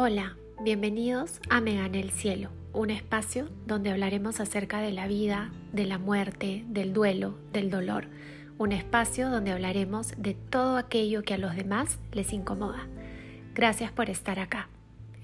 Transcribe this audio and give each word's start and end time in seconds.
Hola, 0.00 0.36
bienvenidos 0.62 1.40
a 1.50 1.60
Me 1.60 1.74
Gane 1.74 1.98
el 1.98 2.12
Cielo, 2.12 2.50
un 2.72 2.90
espacio 2.90 3.48
donde 3.66 3.90
hablaremos 3.90 4.38
acerca 4.38 4.80
de 4.80 4.92
la 4.92 5.08
vida, 5.08 5.50
de 5.72 5.86
la 5.86 5.98
muerte, 5.98 6.64
del 6.68 6.92
duelo, 6.92 7.36
del 7.52 7.68
dolor. 7.68 8.06
Un 8.58 8.70
espacio 8.70 9.28
donde 9.28 9.50
hablaremos 9.50 10.12
de 10.16 10.34
todo 10.34 10.76
aquello 10.76 11.24
que 11.24 11.34
a 11.34 11.38
los 11.38 11.56
demás 11.56 11.98
les 12.12 12.32
incomoda. 12.32 12.86
Gracias 13.56 13.90
por 13.90 14.08
estar 14.08 14.38
acá. 14.38 14.68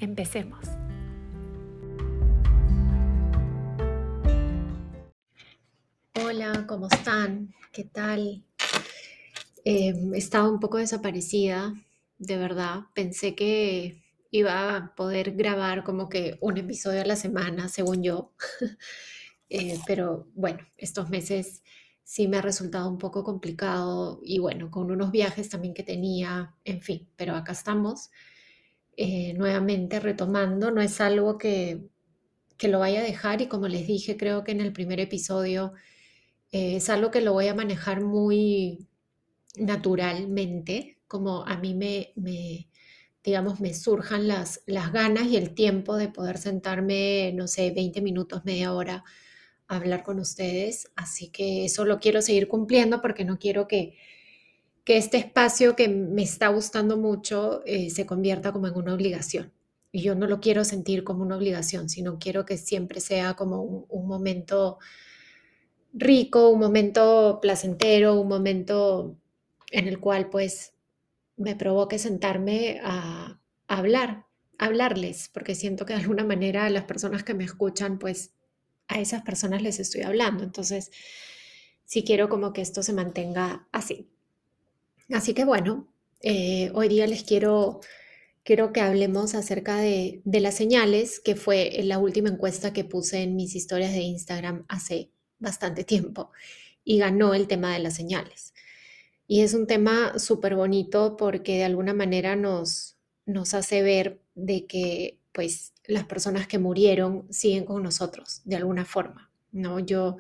Empecemos. 0.01 0.67
Hola, 6.21 6.65
¿cómo 6.67 6.89
están? 6.91 7.55
¿Qué 7.73 7.85
tal? 7.85 8.43
Eh, 9.65 9.95
estaba 10.15 10.51
un 10.51 10.59
poco 10.59 10.79
desaparecida, 10.79 11.73
de 12.19 12.37
verdad. 12.39 12.87
Pensé 12.93 13.37
que 13.37 14.03
iba 14.37 14.77
a 14.77 14.95
poder 14.97 15.33
grabar 15.37 15.85
como 15.85 16.09
que 16.09 16.39
un 16.41 16.57
episodio 16.59 17.03
a 17.03 17.05
la 17.05 17.17
semana, 17.17 17.69
según 17.69 18.03
yo. 18.03 18.33
Eh, 19.51 19.79
pero 19.87 20.27
bueno, 20.35 20.67
estos 20.79 21.11
meses 21.11 21.63
sí 22.03 22.27
me 22.27 22.39
ha 22.39 22.43
resultado 22.43 22.89
un 22.89 22.97
poco 22.99 23.23
complicado 23.23 24.19
y 24.25 24.39
bueno, 24.41 24.71
con 24.71 24.91
unos 24.91 25.13
viajes 25.13 25.51
también 25.51 25.75
que 25.75 25.85
tenía, 25.85 26.57
en 26.65 26.81
fin, 26.81 27.09
pero 27.15 27.37
acá 27.37 27.53
estamos 27.53 28.11
eh, 28.97 29.35
nuevamente 29.35 30.01
retomando. 30.01 30.71
No 30.73 30.81
es 30.81 31.01
algo 31.01 31.39
que, 31.39 31.87
que 32.57 32.69
lo 32.69 32.81
vaya 32.81 33.01
a 33.01 33.05
dejar 33.05 33.43
y 33.43 33.49
como 33.49 33.69
les 33.69 33.87
dije, 33.87 34.17
creo 34.17 34.43
que 34.45 34.53
en 34.53 34.63
el 34.63 34.73
primer 34.73 34.99
episodio 34.99 35.75
eh, 36.51 36.77
es 36.77 36.89
algo 36.89 37.11
que 37.11 37.21
lo 37.21 37.35
voy 37.35 37.47
a 37.49 37.55
manejar 37.55 38.01
muy 38.01 38.89
naturalmente, 39.57 40.99
como 41.07 41.45
a 41.47 41.59
mí 41.59 41.75
me, 41.75 42.13
me 42.17 42.69
digamos, 43.25 43.59
me 43.59 43.73
surjan 43.73 44.29
las, 44.29 44.63
las 44.67 44.93
ganas 44.93 45.27
y 45.27 45.39
el 45.39 45.55
tiempo 45.55 45.97
de 45.97 46.09
poder 46.09 46.37
sentarme, 46.37 47.33
no 47.35 47.49
sé, 47.49 47.71
20 47.71 48.03
minutos, 48.03 48.45
media 48.45 48.75
hora 48.75 49.03
a 49.67 49.77
hablar 49.77 50.03
con 50.03 50.21
ustedes. 50.21 50.93
Así 50.95 51.31
que 51.31 51.65
eso 51.65 51.87
lo 51.87 51.99
quiero 51.99 52.21
seguir 52.21 52.49
cumpliendo 52.49 53.01
porque 53.01 53.25
no 53.25 53.39
quiero 53.39 53.67
que, 53.67 53.97
que 54.85 54.99
este 54.99 55.17
espacio 55.17 55.75
que 55.75 55.89
me 55.89 56.23
está 56.23 56.49
gustando 56.49 56.99
mucho 56.99 57.63
eh, 57.65 57.89
se 57.89 58.05
convierta 58.05 58.53
como 58.53 58.67
en 58.67 58.77
una 58.77 58.95
obligación. 58.95 59.53
Y 59.91 60.03
yo 60.03 60.15
no 60.15 60.27
lo 60.27 60.41
quiero 60.41 60.65
sentir 60.65 61.03
como 61.03 61.23
una 61.23 61.37
obligación, 61.37 61.89
sino 61.89 62.19
quiero 62.19 62.45
que 62.45 62.59
siempre 62.59 63.01
sea 63.01 63.35
como 63.35 63.63
un, 63.63 63.87
un 63.89 64.07
momento 64.07 64.79
rico, 65.95 66.51
un 66.51 66.61
momento 66.61 67.39
placentero, 67.41 68.21
un 68.21 68.29
momento 68.29 69.17
en 69.71 69.89
el 69.89 69.99
cual 69.99 70.29
pues 70.29 70.74
me 71.37 71.57
provoque 71.57 71.99
sentarme 71.99 72.81
a, 72.83 73.41
hablar, 73.67 74.27
hablarles, 74.59 75.31
porque 75.33 75.55
siento 75.55 75.87
que 75.87 75.95
de 75.95 76.01
alguna 76.01 76.25
manera 76.25 76.69
las 76.71 76.85
personas 76.85 77.25
que 77.25 77.35
me 77.35 77.45
escuchan, 77.45 77.99
pues 77.99 78.33
a 78.89 79.01
esas 79.01 79.23
personas 79.23 79.63
les 79.63 79.81
estoy 79.81 80.03
hablando. 80.03 80.45
Entonces, 80.45 80.91
sí 81.85 82.05
quiero 82.05 82.29
como 82.29 82.53
que 82.53 82.63
esto 82.63 82.83
se 82.83 82.93
mantenga 82.93 83.67
así. 83.73 84.09
Así 85.11 85.35
que 85.35 85.45
bueno, 85.45 85.89
eh, 86.21 86.71
hoy 86.75 86.89
día 86.89 87.07
les 87.07 87.25
quiero, 87.25 87.81
quiero 88.43 88.73
que 88.73 88.81
hablemos 88.81 89.35
acerca 89.35 89.77
de, 89.77 90.23
de 90.25 90.41
las 90.41 90.55
señales, 90.55 91.21
que 91.21 91.37
fue 91.37 91.71
la 91.83 91.99
última 91.99 92.29
encuesta 92.29 92.73
que 92.73 92.85
puse 92.85 93.23
en 93.23 93.37
mis 93.37 93.55
historias 93.55 93.93
de 93.93 94.01
Instagram 94.01 94.65
hace 94.69 95.11
bastante 95.39 95.85
tiempo 95.85 96.31
y 96.85 96.99
ganó 96.99 97.35
el 97.35 97.49
tema 97.49 97.73
de 97.73 97.81
las 97.81 97.95
señales. 97.95 98.54
Y 99.27 99.41
es 99.41 99.55
un 99.55 99.67
tema 99.67 100.19
súper 100.19 100.55
bonito 100.55 101.17
porque 101.17 101.57
de 101.59 101.65
alguna 101.65 101.95
manera 101.95 102.37
nos, 102.37 102.97
nos 103.27 103.55
hace 103.55 103.83
ver 103.83 104.21
de 104.35 104.67
que 104.67 105.19
pues 105.33 105.73
las 105.87 106.05
personas 106.05 106.47
que 106.47 106.59
murieron 106.59 107.27
siguen 107.31 107.65
con 107.65 107.83
nosotros 107.83 108.43
de 108.45 108.57
alguna 108.57 108.85
forma, 108.85 109.31
¿no? 109.53 109.81
Yo 109.81 110.19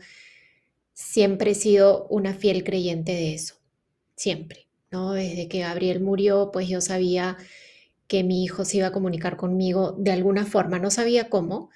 siempre 0.93 1.53
he 1.53 1.55
sido 1.55 2.07
una 2.09 2.35
fiel 2.35 2.65
creyente 2.65 3.13
de 3.13 3.35
eso, 3.35 3.57
siempre, 4.17 4.69
¿no? 4.91 5.13
Desde 5.13 5.49
que 5.49 5.61
Gabriel 5.61 6.01
murió, 6.01 6.51
pues 6.53 6.69
yo 6.69 6.81
sabía 6.81 7.37
que 8.07 8.25
mi 8.25 8.45
hijo 8.45 8.65
se 8.65 8.79
iba 8.79 8.89
a 8.89 8.93
comunicar 8.93 9.37
conmigo 9.37 9.95
de 9.99 10.13
alguna 10.13 10.45
forma, 10.47 10.79
no 10.79 10.91
sabía 10.91 11.29
cómo, 11.31 11.71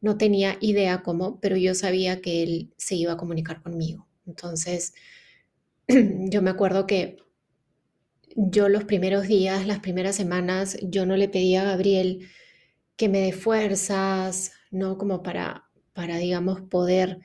no 0.00 0.16
tenía 0.18 0.56
idea 0.60 1.02
cómo, 1.02 1.40
pero 1.40 1.56
yo 1.56 1.74
sabía 1.74 2.20
que 2.20 2.42
él 2.42 2.72
se 2.76 2.94
iba 2.94 3.12
a 3.14 3.16
comunicar 3.16 3.62
conmigo. 3.62 4.06
Entonces, 4.26 4.94
yo 6.30 6.42
me 6.42 6.50
acuerdo 6.50 6.86
que 6.86 7.18
yo 8.36 8.68
los 8.68 8.84
primeros 8.84 9.28
días, 9.28 9.66
las 9.66 9.80
primeras 9.80 10.16
semanas, 10.16 10.76
yo 10.82 11.06
no 11.06 11.16
le 11.16 11.28
pedía 11.28 11.62
a 11.62 11.64
Gabriel 11.64 12.28
que 12.96 13.08
me 13.08 13.20
dé 13.20 13.32
fuerzas, 13.32 14.52
¿no? 14.70 14.98
Como 14.98 15.22
para, 15.22 15.70
para, 15.92 16.18
digamos, 16.18 16.60
poder 16.62 17.20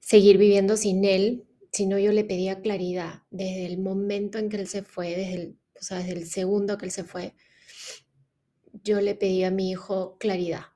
seguir 0.00 0.38
viviendo 0.38 0.76
sin 0.76 1.04
él, 1.04 1.44
sino 1.72 1.98
yo 1.98 2.12
le 2.12 2.24
pedía 2.24 2.60
claridad 2.60 3.22
desde 3.30 3.66
el 3.66 3.78
momento 3.78 4.38
en 4.38 4.48
que 4.48 4.56
él 4.56 4.66
se 4.68 4.82
fue, 4.82 5.10
desde 5.14 5.34
el, 5.34 5.58
o 5.80 5.82
sea, 5.82 5.98
desde 5.98 6.12
el 6.12 6.26
segundo 6.26 6.78
que 6.78 6.86
él 6.86 6.92
se 6.92 7.04
fue, 7.04 7.34
yo 8.84 9.00
le 9.00 9.14
pedía 9.14 9.48
a 9.48 9.50
mi 9.50 9.70
hijo 9.70 10.16
claridad, 10.18 10.66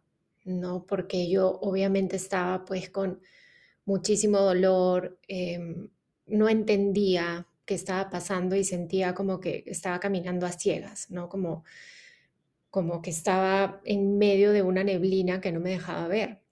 ¿no? 0.44 0.86
Porque 0.86 1.28
yo 1.30 1.58
obviamente 1.62 2.16
estaba 2.16 2.64
pues 2.64 2.90
con 2.90 3.20
muchísimo 3.84 4.40
dolor, 4.40 5.18
em, 5.28 5.88
no 6.32 6.48
entendía 6.48 7.46
qué 7.64 7.74
estaba 7.74 8.10
pasando 8.10 8.56
y 8.56 8.64
sentía 8.64 9.14
como 9.14 9.40
que 9.40 9.64
estaba 9.66 10.00
caminando 10.00 10.46
a 10.46 10.52
ciegas, 10.52 11.10
¿no? 11.10 11.28
Como, 11.28 11.64
como 12.70 13.02
que 13.02 13.10
estaba 13.10 13.80
en 13.84 14.18
medio 14.18 14.52
de 14.52 14.62
una 14.62 14.82
neblina 14.82 15.40
que 15.40 15.52
no 15.52 15.60
me 15.60 15.70
dejaba 15.70 16.08
ver. 16.08 16.42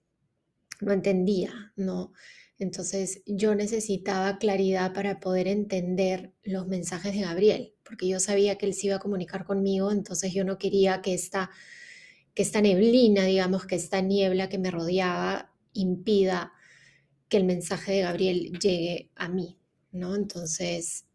No 0.79 0.93
entendía, 0.93 1.73
¿no? 1.75 2.13
Entonces 2.57 3.23
yo 3.25 3.55
necesitaba 3.55 4.37
claridad 4.37 4.93
para 4.93 5.19
poder 5.19 5.47
entender 5.47 6.31
los 6.43 6.67
mensajes 6.67 7.13
de 7.13 7.21
Gabriel, 7.21 7.73
porque 7.83 8.07
yo 8.07 8.19
sabía 8.19 8.57
que 8.57 8.67
él 8.67 8.75
se 8.75 8.87
iba 8.87 8.97
a 8.97 8.99
comunicar 8.99 9.45
conmigo, 9.45 9.91
entonces 9.91 10.31
yo 10.31 10.45
no 10.45 10.59
quería 10.59 11.01
que 11.01 11.15
esta, 11.15 11.49
que 12.35 12.43
esta 12.43 12.61
neblina, 12.61 13.25
digamos, 13.25 13.65
que 13.65 13.75
esta 13.75 14.01
niebla 14.01 14.47
que 14.47 14.59
me 14.59 14.69
rodeaba 14.69 15.51
impida 15.73 16.53
que 17.29 17.37
el 17.37 17.45
mensaje 17.45 17.93
de 17.93 18.01
Gabriel 18.01 18.59
llegue 18.59 19.09
a 19.15 19.27
mí, 19.29 19.57
¿no? 19.91 20.15
Entonces, 20.15 21.05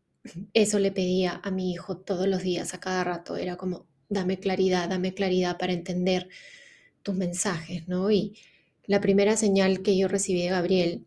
eso 0.54 0.78
le 0.78 0.92
pedía 0.92 1.40
a 1.42 1.50
mi 1.50 1.72
hijo 1.72 1.98
todos 1.98 2.26
los 2.26 2.42
días, 2.42 2.74
a 2.74 2.80
cada 2.80 3.04
rato, 3.04 3.36
era 3.36 3.56
como, 3.56 3.86
dame 4.08 4.38
claridad, 4.38 4.88
dame 4.88 5.14
claridad 5.14 5.58
para 5.58 5.72
entender 5.72 6.28
tus 7.02 7.14
mensajes, 7.14 7.86
¿no? 7.88 8.10
Y 8.10 8.36
la 8.86 9.00
primera 9.00 9.36
señal 9.36 9.82
que 9.82 9.96
yo 9.96 10.08
recibí 10.08 10.42
de 10.42 10.50
Gabriel, 10.50 11.06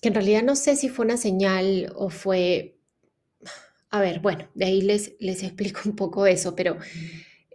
que 0.00 0.08
en 0.08 0.14
realidad 0.14 0.42
no 0.42 0.56
sé 0.56 0.76
si 0.76 0.88
fue 0.88 1.04
una 1.04 1.16
señal 1.16 1.92
o 1.96 2.10
fue, 2.10 2.76
a 3.90 4.00
ver, 4.00 4.20
bueno, 4.20 4.48
de 4.54 4.66
ahí 4.66 4.82
les, 4.82 5.14
les 5.20 5.42
explico 5.44 5.80
un 5.84 5.96
poco 5.96 6.26
eso, 6.26 6.54
pero 6.54 6.76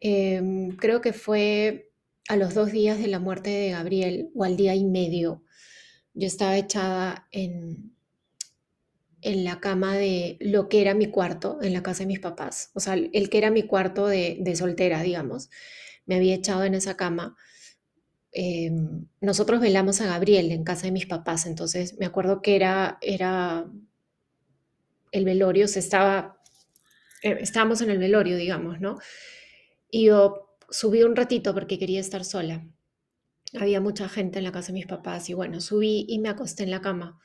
em, 0.02 0.76
creo 0.78 1.02
que 1.02 1.14
fue 1.14 1.92
a 2.28 2.36
los 2.36 2.54
dos 2.54 2.72
días 2.72 3.00
de 3.00 3.08
la 3.08 3.20
muerte 3.20 3.50
de 3.50 3.72
Gabriel 3.72 4.30
o 4.36 4.44
al 4.44 4.56
día 4.56 4.76
y 4.76 4.86
medio, 4.86 5.44
yo 6.14 6.28
estaba 6.28 6.58
echada 6.58 7.28
en, 7.32 7.96
en 9.22 9.44
la 9.44 9.60
cama 9.60 9.96
de 9.96 10.38
lo 10.40 10.70
que 10.70 10.82
era 10.82 10.94
mi 10.94 11.08
cuarto 11.08 11.60
en 11.62 11.74
la 11.74 11.84
casa 11.84 12.00
de 12.00 12.08
mis 12.08 12.20
papás, 12.20 12.72
o 12.74 12.80
sea, 12.80 12.94
el 12.94 13.30
que 13.30 13.38
era 13.38 13.52
mi 13.52 13.64
cuarto 13.64 14.08
de, 14.08 14.56
soltera, 14.56 15.02
digamos. 15.02 15.50
Me 16.06 16.16
había 16.16 16.36
echado 16.36 16.64
en 16.64 16.74
esa 16.74 16.98
cama. 16.98 17.38
Em, 18.32 19.08
nosotros 19.22 19.60
velamos 19.60 20.02
a 20.02 20.08
Gabriel 20.08 20.52
en 20.52 20.64
casa 20.64 20.84
de 20.84 20.92
mis 20.92 21.06
papás, 21.06 21.46
entonces 21.46 21.98
me 22.00 22.06
acuerdo 22.06 22.42
que 22.42 22.56
era, 22.56 22.98
era 23.02 23.66
el 25.12 25.26
velorio, 25.26 25.68
se 25.68 25.80
estaba, 25.80 26.42
eh, 27.24 27.38
estábamos 27.42 27.82
en 27.82 27.90
el 27.90 27.98
velorio, 27.98 28.38
digamos, 28.38 28.80
¿no? 28.80 29.00
Y 29.92 30.06
yo 30.06 30.58
subí 30.70 31.04
un 31.04 31.16
ratito 31.16 31.54
porque 31.54 31.80
quería 31.80 32.00
estar 32.00 32.24
sola. 32.24 32.66
Había 33.60 33.82
mucha 33.82 34.08
gente 34.10 34.40
en 34.40 34.46
la 34.46 34.52
casa 34.52 34.68
de 34.68 34.74
mis 34.74 34.86
papás 34.88 35.30
y 35.30 35.34
bueno, 35.34 35.60
subí 35.62 36.06
y 36.08 36.20
me 36.20 36.30
acosté 36.30 36.64
en 36.64 36.72
la 36.72 36.82
cama 36.82 37.20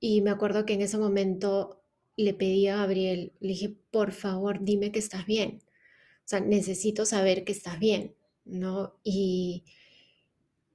y 0.00 0.20
me 0.20 0.30
acuerdo 0.30 0.66
que 0.66 0.74
en 0.74 0.82
ese 0.82 0.98
momento 0.98 1.82
le 2.16 2.34
pedí 2.34 2.66
a 2.68 2.76
Gabriel, 2.76 3.32
le 3.40 3.48
dije, 3.48 3.76
por 3.90 4.12
favor, 4.12 4.58
dime 4.62 4.92
que 4.92 4.98
estás 4.98 5.26
bien. 5.26 5.62
O 5.64 6.28
sea, 6.28 6.40
necesito 6.40 7.04
saber 7.06 7.44
que 7.44 7.52
estás 7.52 7.78
bien, 7.78 8.14
¿no? 8.44 8.98
Y, 9.04 9.64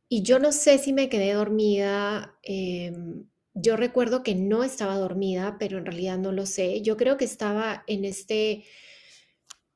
y 0.08 0.24
yo 0.24 0.40
no 0.40 0.52
sé 0.52 0.78
si 0.78 0.94
me 0.94 1.10
quedé 1.10 1.34
dormida. 1.34 2.38
Em, 2.44 3.26
yo 3.54 3.76
recuerdo 3.76 4.24
que 4.24 4.36
no 4.36 4.64
estaba 4.64 4.98
dormida, 4.98 5.58
pero 5.60 5.78
en 5.78 5.86
realidad 5.86 6.18
no 6.18 6.32
lo 6.32 6.46
sé. 6.46 6.82
Yo 6.82 6.98
creo 6.98 7.18
que 7.18 7.26
estaba 7.26 7.84
en 7.88 8.06
este, 8.06 8.64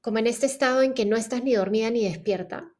como 0.01 0.19
en 0.19 0.27
este 0.27 0.45
estado 0.45 0.81
en 0.81 0.94
que 0.94 1.06
no 1.06 1.18
estás 1.18 1.44
ni 1.44 1.53
dormida 1.56 1.89
ni 1.92 2.03
despierta. 2.03 2.74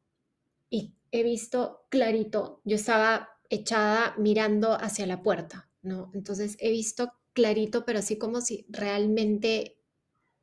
Y 0.70 0.94
he 1.12 1.22
visto 1.22 1.86
clarito, 1.90 2.60
yo 2.64 2.76
estaba 2.76 3.30
echada 3.50 4.14
mirando 4.18 4.72
hacia 4.74 5.06
la 5.06 5.22
puerta 5.22 5.65
¿no? 5.86 6.10
Entonces 6.14 6.56
he 6.60 6.70
visto 6.70 7.12
clarito, 7.32 7.84
pero 7.84 8.00
así 8.00 8.18
como 8.18 8.40
si 8.40 8.66
realmente 8.68 9.78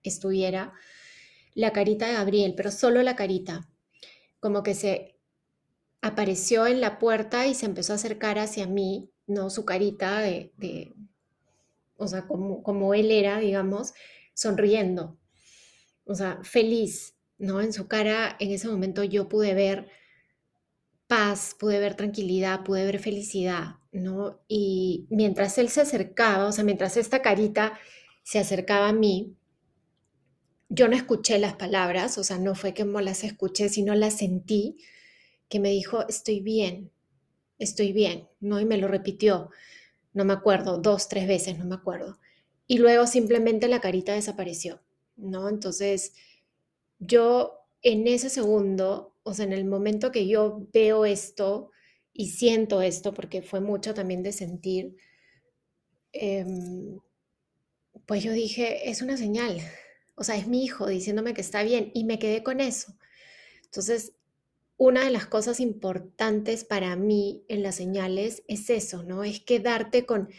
estuviera 0.02 0.74
la 1.54 1.72
carita 1.72 2.08
de 2.08 2.14
Gabriel, 2.14 2.54
pero 2.56 2.72
solo 2.72 3.04
la 3.04 3.16
carita, 3.16 3.70
como 4.40 4.64
que 4.64 4.74
se 4.74 5.20
apareció 6.02 6.68
en 6.68 6.82
la 6.82 7.00
puerta 7.00 7.46
y 7.48 7.56
se 7.56 7.66
empezó 7.66 7.94
a 7.94 7.98
acercar 7.98 8.40
hacia 8.40 8.68
mí, 8.68 9.12
¿no? 9.28 9.50
Su 9.50 9.66
carita 9.66 10.20
de, 10.20 10.94
o 11.98 12.08
sea, 12.08 12.28
como, 12.28 12.64
como 12.64 12.94
él 12.94 13.12
era, 13.12 13.40
digamos, 13.40 13.94
sonriendo, 14.34 15.18
o 16.06 16.16
sea, 16.16 16.40
feliz, 16.44 17.16
¿no? 17.38 17.62
En 17.62 17.74
su 17.74 17.88
cara, 17.88 18.36
en 18.40 18.52
ese 18.52 18.68
momento 18.68 19.04
yo 19.04 19.30
pude 19.30 19.54
ver 19.54 19.90
paz, 21.08 21.56
pude 21.60 21.80
ver 21.80 21.96
tranquilidad, 21.96 22.64
pude 22.64 22.86
ver 22.86 23.00
felicidad, 23.00 23.78
¿no? 23.94 24.40
Y 24.48 25.06
mientras 25.10 25.58
él 25.58 25.70
se 25.70 25.82
acercaba, 25.82 26.48
o 26.48 26.52
sea, 26.52 26.64
mientras 26.64 26.98
esta 26.98 27.22
carita 27.22 27.80
se 28.24 28.40
acercaba 28.40 28.90
a 28.90 28.94
mí, 28.94 29.36
yo 30.70 30.88
no 30.88 30.96
escuché 30.96 31.38
las 31.38 31.56
palabras, 31.56 32.18
o 32.18 32.24
sea, 32.24 32.40
no 32.40 32.56
fue 32.56 32.74
que 32.74 32.84
no 32.84 33.00
las 33.00 33.24
escuché, 33.24 33.70
sino 33.70 33.94
las 33.94 34.18
sentí, 34.18 34.78
que 35.48 35.60
me 35.60 35.70
dijo, 35.70 36.08
estoy 36.08 36.40
bien, 36.40 36.92
estoy 37.60 37.94
bien, 37.94 38.28
¿no? 38.40 38.60
Y 38.60 38.66
me 38.66 38.78
lo 38.78 38.88
repitió, 38.88 39.52
no 40.14 40.26
me 40.26 40.34
acuerdo, 40.34 40.80
dos, 40.80 41.10
tres 41.10 41.28
veces, 41.28 41.60
no 41.60 41.66
me 41.66 41.76
acuerdo. 41.76 42.18
Y 42.66 42.80
luego 42.80 43.06
simplemente 43.06 43.68
la 43.68 43.82
carita 43.82 44.14
desapareció, 44.14 44.82
¿no? 45.16 45.50
Entonces, 45.50 46.14
yo 46.98 47.60
en 47.84 48.08
ese 48.08 48.30
segundo, 48.30 49.14
o 49.22 49.34
sea, 49.34 49.46
en 49.46 49.54
el 49.54 49.66
momento 49.66 50.12
que 50.12 50.28
yo 50.28 50.68
veo 50.74 51.06
esto 51.06 51.70
y 52.14 52.30
siento 52.30 52.82
esto, 52.82 53.14
porque 53.14 53.42
fue 53.42 53.60
mucho 53.62 53.94
también 53.94 54.24
de 54.24 54.32
sentir, 54.34 54.96
em, 56.14 57.00
pues 58.06 58.24
yo 58.24 58.32
dije, 58.32 58.90
es 58.90 59.02
una 59.02 59.18
señal, 59.18 59.60
o 60.16 60.24
sea, 60.24 60.36
es 60.36 60.48
mi 60.48 60.64
hijo 60.64 60.88
diciéndome 60.88 61.34
que 61.34 61.42
está 61.42 61.64
bien 61.64 61.92
y 61.94 62.04
me 62.04 62.20
quedé 62.20 62.44
con 62.44 62.60
eso. 62.60 62.96
Entonces, 63.66 64.14
una 64.78 65.06
de 65.06 65.12
las 65.12 65.28
cosas 65.28 65.60
importantes 65.60 66.66
para 66.66 66.96
mí 66.98 67.46
en 67.50 67.64
las 67.64 67.76
señales 67.76 68.44
es 68.48 68.70
eso, 68.70 69.04
¿no? 69.04 69.24
Es 69.24 69.42
quedarte 69.42 70.06
con, 70.06 70.30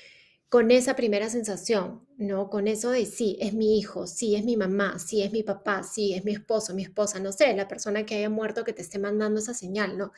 con 0.50 0.70
esa 0.70 0.96
primera 0.96 1.30
sensación, 1.30 2.06
¿no? 2.18 2.50
Con 2.50 2.68
eso 2.68 2.90
de 2.90 3.06
sí, 3.06 3.38
es 3.40 3.54
mi 3.54 3.78
hijo, 3.78 4.06
sí, 4.06 4.36
es 4.36 4.44
mi 4.44 4.56
mamá, 4.56 4.98
sí, 4.98 5.22
es 5.22 5.32
mi 5.32 5.42
papá, 5.42 5.82
sí, 5.84 6.14
es 6.14 6.24
mi 6.24 6.32
esposo, 6.32 6.74
mi 6.74 6.84
esposa, 6.84 7.20
no 7.20 7.32
sé, 7.32 7.54
la 7.56 7.68
persona 7.68 8.06
que 8.06 8.16
haya 8.16 8.30
muerto 8.30 8.64
que 8.64 8.72
te 8.74 8.82
esté 8.82 8.98
mandando 8.98 9.40
esa 9.40 9.54
señal, 9.54 9.98
¿no? 9.98 10.12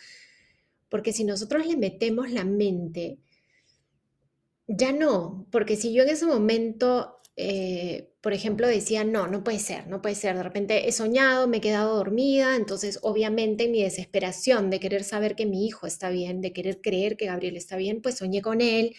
Porque 0.89 1.13
si 1.13 1.25
nosotros 1.25 1.67
le 1.67 1.77
metemos 1.77 2.31
la 2.31 2.45
mente, 2.45 3.19
ya 4.67 4.93
no, 4.93 5.47
porque 5.51 5.77
si 5.77 5.93
yo 5.93 6.03
en 6.03 6.09
ese 6.11 6.27
momento 6.27 7.17
eh, 7.37 8.09
por 8.23 8.33
ejemplo, 8.33 8.67
decía, 8.67 9.05
no, 9.05 9.27
no 9.27 9.45
puede 9.45 9.59
ser, 9.59 9.87
no 9.89 10.01
puede 10.01 10.15
ser, 10.15 10.37
de 10.37 10.43
repente 10.43 10.89
he 10.89 10.93
soñado, 10.93 11.47
me 11.47 11.59
he 11.59 11.61
quedado 11.61 11.97
dormida, 11.97 12.57
entonces 12.57 12.99
obviamente 13.03 13.65
en 13.65 13.73
mi 13.73 13.83
desesperación 13.83 14.71
de 14.71 14.81
querer 14.81 15.05
saber 15.05 15.37
que 15.37 15.45
mi 15.45 15.67
hijo 15.67 15.87
está 15.87 16.09
bien, 16.09 16.41
de 16.41 16.53
querer 16.55 16.81
creer 16.81 17.17
que 17.19 17.27
Gabriel 17.27 17.57
está 17.57 17.77
bien, 17.77 18.01
pues 18.01 18.17
soñé 18.17 18.41
con 18.41 18.63
él 18.63 18.97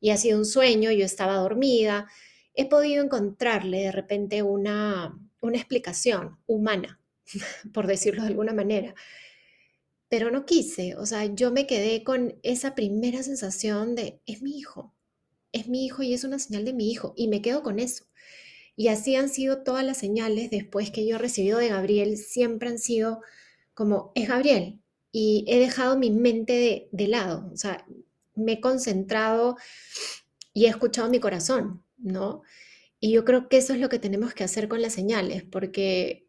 y 0.00 0.10
ha 0.10 0.16
sido 0.16 0.38
un 0.38 0.46
sueño, 0.46 0.90
yo 0.92 1.04
estaba 1.04 1.36
dormida, 1.36 2.08
he 2.54 2.68
podido 2.68 3.04
encontrarle 3.04 3.80
de 3.82 3.92
repente 3.92 4.42
una, 4.42 5.16
una 5.40 5.58
explicación 5.58 6.38
humana, 6.46 7.00
por 7.74 7.86
decirlo 7.86 8.22
de 8.22 8.28
alguna 8.28 8.54
manera, 8.54 8.94
pero 10.08 10.30
no 10.30 10.46
quise, 10.46 10.96
o 10.96 11.04
sea, 11.06 11.26
yo 11.26 11.50
me 11.50 11.66
quedé 11.66 12.02
con 12.02 12.38
esa 12.42 12.74
primera 12.74 13.22
sensación 13.22 13.94
de, 13.94 14.20
es 14.26 14.42
mi 14.42 14.58
hijo, 14.58 14.94
es 15.52 15.68
mi 15.68 15.84
hijo 15.84 16.02
y 16.02 16.14
es 16.14 16.24
una 16.24 16.38
señal 16.38 16.64
de 16.64 16.72
mi 16.72 16.90
hijo 16.90 17.14
y 17.16 17.28
me 17.28 17.42
quedo 17.42 17.62
con 17.62 17.78
eso. 17.78 18.04
Y 18.76 18.88
así 18.88 19.16
han 19.16 19.28
sido 19.28 19.62
todas 19.64 19.84
las 19.84 19.98
señales 19.98 20.50
después 20.50 20.90
que 20.90 21.06
yo 21.06 21.16
he 21.16 21.18
recibido 21.18 21.58
de 21.58 21.68
Gabriel, 21.68 22.16
siempre 22.16 22.68
han 22.68 22.78
sido 22.78 23.20
como, 23.74 24.12
es 24.14 24.28
Gabriel. 24.28 24.80
Y 25.10 25.44
he 25.48 25.58
dejado 25.58 25.98
mi 25.98 26.10
mente 26.10 26.88
de, 26.92 27.08
lado, 27.08 27.50
o 27.52 27.56
sea, 27.56 27.84
me 28.34 28.52
he 28.52 28.60
concentrado 28.60 29.56
y 30.52 30.66
he 30.66 30.68
escuchado 30.68 31.10
mi 31.10 31.18
corazón, 31.18 31.82
¿no? 31.96 32.42
Y 33.00 33.12
yo 33.12 33.24
creo 33.24 33.48
que 33.48 33.56
eso 33.58 33.72
es 33.72 33.80
lo 33.80 33.88
que 33.88 33.98
tenemos 33.98 34.32
que 34.34 34.44
hacer 34.44 34.68
con 34.68 34.80
las 34.80 34.92
señales, 34.92 35.42
porque 35.44 36.28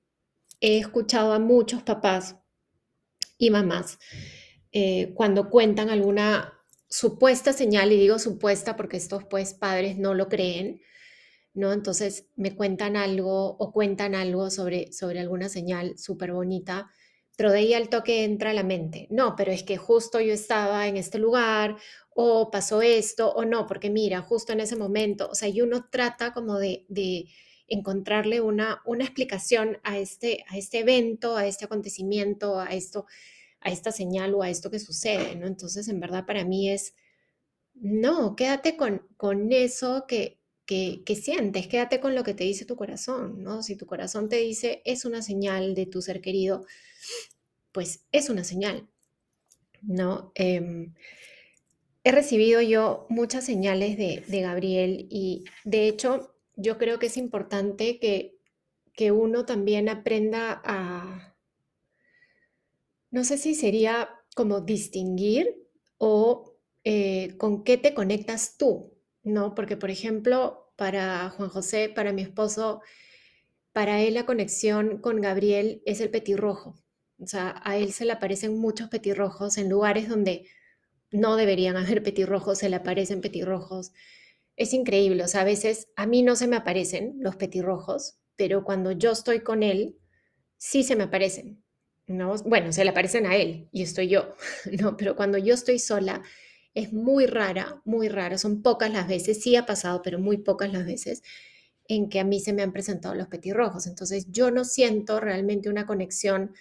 he 0.60 0.80
escuchado 0.80 1.34
a 1.34 1.40
muchos 1.40 1.84
papás 1.84 2.38
y 3.40 3.50
mamás 3.50 3.98
eh, 4.72 5.14
cuando 5.16 5.50
cuentan 5.50 5.90
alguna 5.90 6.54
supuesta 6.90 7.54
señal, 7.54 7.92
y 7.92 7.98
digo 7.98 8.20
supuesta 8.20 8.76
porque 8.76 8.98
estos 8.98 9.24
pues 9.26 9.54
padres 9.56 9.98
no 9.98 10.14
lo 10.14 10.30
creen, 10.30 10.82
¿no? 11.54 11.74
Entonces 11.74 12.28
me 12.36 12.56
cuentan 12.56 12.96
algo 12.96 13.58
o 13.58 13.72
cuentan 13.72 14.16
algo 14.16 14.50
sobre, 14.50 14.92
sobre 14.94 15.20
alguna 15.20 15.50
señal 15.50 15.98
súper 15.98 16.34
bonita, 16.34 16.90
pero 17.38 17.52
de 17.52 17.60
ahí 17.60 17.74
al 17.74 17.90
toque 17.90 18.24
entra 18.24 18.54
la 18.54 18.64
mente. 18.64 19.08
No, 19.12 19.36
pero 19.36 19.52
es 19.52 19.64
que 19.64 19.78
justo 19.78 20.20
yo 20.22 20.34
estaba 20.34 20.88
en 20.88 20.98
este 20.98 21.20
lugar 21.20 21.78
o 22.16 22.52
pasó 22.52 22.82
esto 22.82 23.32
o 23.32 23.46
no, 23.46 23.66
porque 23.66 23.90
mira, 23.90 24.22
justo 24.22 24.54
en 24.54 24.60
ese 24.62 24.76
momento, 24.76 25.30
o 25.32 25.36
sea, 25.36 25.50
y 25.50 25.62
uno 25.62 25.88
trata 25.92 26.34
como 26.34 26.60
de, 26.60 26.86
de 26.90 27.26
encontrarle 27.70 28.42
una, 28.42 28.82
una 28.86 29.04
explicación 29.04 29.78
a 29.84 29.98
este, 29.98 30.46
a 30.48 30.58
este 30.58 30.80
evento, 30.80 31.36
a 31.38 31.48
este 31.48 31.66
acontecimiento, 31.66 32.60
a 32.60 32.68
esto 32.68 33.06
a 33.62 33.72
esta 33.72 33.92
señal 33.92 34.34
o 34.36 34.44
a 34.44 34.50
esto 34.50 34.72
que 34.72 34.80
sucede, 34.80 35.36
¿no? 35.36 35.48
Entonces, 35.48 35.88
en 35.88 36.00
verdad, 36.00 36.26
para 36.26 36.46
mí 36.46 36.70
es, 36.70 36.96
no, 37.74 38.36
quédate 38.36 38.78
con, 38.78 39.06
con 39.18 39.52
eso 39.52 40.06
que, 40.08 40.40
que, 40.66 41.16
sientes, 41.16 41.68
quédate 41.68 42.00
con 42.00 42.14
lo 42.14 42.24
que 42.24 42.36
te 42.36 42.44
dice 42.44 42.66
tu 42.66 42.76
corazón, 42.76 43.42
¿no? 43.42 43.64
Si 43.64 43.76
tu 43.76 43.86
corazón 43.86 44.30
te 44.30 44.38
dice 44.38 44.82
es 44.86 45.04
una 45.04 45.22
señal 45.24 45.74
de 45.74 45.88
tu 45.88 46.02
ser 46.02 46.22
querido, 46.22 46.66
pues 47.72 48.06
es 48.12 48.30
una 48.30 48.44
señal, 48.44 48.88
¿no? 49.82 50.32
Em, 50.36 50.94
he 52.04 52.12
recibido 52.12 52.62
yo 52.62 53.08
muchas 53.10 53.46
señales 53.46 53.98
de, 53.98 54.24
de, 54.28 54.42
Gabriel 54.42 55.08
y 55.10 55.46
de 55.66 55.88
hecho 55.88 56.36
yo 56.60 56.78
creo 56.78 57.00
que 57.00 57.08
es 57.08 57.18
importante 57.18 58.00
que, 58.00 58.38
que 58.94 59.12
uno 59.12 59.46
también 59.46 59.90
aprenda 59.90 60.62
a 60.64 61.36
no 63.12 63.24
sé 63.24 63.38
si 63.38 63.56
sería 63.56 64.10
como 64.36 64.62
distinguir 64.62 65.56
o 65.98 66.56
eh, 66.84 67.36
con 67.38 67.64
qué 67.64 67.78
te 67.78 67.94
conectas 67.94 68.58
tú, 68.58 68.94
¿no? 69.24 69.56
Porque, 69.56 69.78
por 69.78 69.90
ejemplo, 69.90 70.72
para 70.76 71.30
Juan 71.32 71.50
José, 71.50 71.90
para 71.90 72.14
mi 72.14 72.22
esposo, 72.22 72.82
para 73.74 74.02
él 74.02 74.14
la 74.14 74.26
conexión 74.26 75.00
con 75.00 75.22
Gabriel 75.22 75.82
es 75.86 76.02
el 76.02 76.10
petirrojo. 76.10 76.76
O 77.20 77.28
sea, 77.28 77.62
a 77.66 77.78
él 77.78 77.92
se 77.92 78.06
le 78.06 78.14
aparecen 78.14 78.58
muchos 78.58 78.90
petirrojos 78.90 79.58
en 79.58 79.70
lugares 79.70 80.08
donde 80.08 80.48
no 81.12 81.36
deberían 81.36 81.76
haber 81.78 82.04
petirrojos, 82.04 82.60
se 82.60 82.70
le 82.70 82.78
aparecen 82.78 83.22
petirrojos. 83.22 83.92
Es 84.60 84.74
increíble, 84.74 85.24
o 85.24 85.28
sea, 85.30 85.42
a 85.42 85.46
veces 85.46 85.88
a 85.96 86.06
mí 86.06 86.22
no 86.22 86.36
se 86.36 86.46
me 86.46 86.58
aparecen 86.58 87.16
los 87.22 87.38
petirrojos, 87.38 88.20
pero 88.36 88.66
cuando 88.66 88.92
yo 88.92 89.12
estoy 89.12 89.40
con 89.40 89.64
él, 89.64 89.98
sí 90.58 90.84
se 90.84 90.98
me 90.98 91.06
aparecen. 91.06 91.64
Bueno, 92.44 92.74
se 92.74 92.84
le 92.84 92.90
aparecen 92.90 93.26
a 93.26 93.38
él 93.38 93.70
y 93.72 93.84
estoy 93.84 94.10
yo, 94.10 94.36
¿no? 94.82 94.98
Pero 94.98 95.16
cuando 95.16 95.38
yo 95.38 95.54
estoy 95.54 95.80
sola 95.80 96.24
es 96.74 96.92
muy 96.92 97.26
rara, 97.26 97.82
muy 97.86 98.10
rara, 98.10 98.38
son 98.38 98.62
pocas 98.62 98.92
las 98.92 99.08
veces, 99.08 99.42
sí 99.42 99.56
ha 99.56 99.66
pasado, 99.66 100.02
pero 100.02 100.20
muy 100.20 100.36
pocas 100.36 100.74
las 100.74 100.86
veces 100.86 101.24
en 101.88 102.10
que 102.10 102.20
a 102.20 102.26
mí 102.26 102.42
se 102.42 102.52
me 102.52 102.62
han 102.62 102.74
presentado 102.74 103.16
los 103.16 103.30
petirrojos. 103.30 103.88
Entonces 103.88 104.28
yo 104.30 104.52
no 104.52 104.66
siento 104.66 105.22
realmente 105.22 105.70
una 105.70 105.86
conexión 105.86 106.54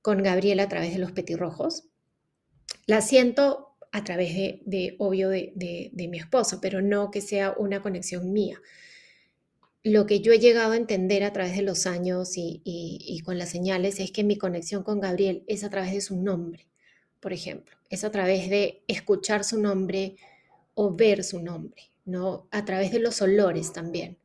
con 0.00 0.22
Gabriela 0.22 0.62
a 0.62 0.68
través 0.68 0.92
de 0.92 1.00
los 1.00 1.10
petirrojos. 1.10 1.88
La 2.86 3.00
siento 3.00 3.65
a 3.96 4.04
través 4.04 4.34
de, 4.64 4.96
obvio, 4.98 5.28
de, 5.28 5.52
de 5.54 6.08
mi 6.08 6.18
esposo, 6.18 6.60
pero 6.60 6.82
no 6.82 7.10
que 7.10 7.20
sea 7.20 7.54
una 7.58 7.82
conexión 7.82 8.32
mía 8.32 8.60
lo 9.86 10.04
que 10.04 10.20
yo 10.20 10.32
he 10.32 10.40
llegado 10.40 10.72
a 10.72 10.76
entender 10.76 11.22
a 11.22 11.32
través 11.32 11.54
de 11.54 11.62
los 11.62 11.86
años 11.86 12.32
y, 12.34 13.22
con 13.24 13.38
las 13.38 13.50
señales 13.50 14.00
es 14.00 14.10
que 14.10 14.24
mi 14.24 14.36
conexión 14.36 14.82
con 14.82 14.98
Gabriel 14.98 15.44
es 15.46 15.62
a 15.62 15.70
través 15.70 15.92
de 15.92 16.00
su 16.00 16.16
nombre, 16.16 16.66
por 17.20 17.32
ejemplo, 17.32 17.76
es 17.88 18.02
a 18.02 18.10
través 18.10 18.50
de 18.50 18.82
escuchar 18.88 19.44
su 19.44 19.60
nombre 19.60 20.16
o 20.74 20.96
ver 20.96 21.22
su 21.22 21.40
nombre, 21.40 21.92
¿no? 22.04 22.48
A 22.50 22.64
través 22.64 22.90
de 22.90 22.98
los 22.98 23.22
olores 23.22 23.72
también. 23.72 24.18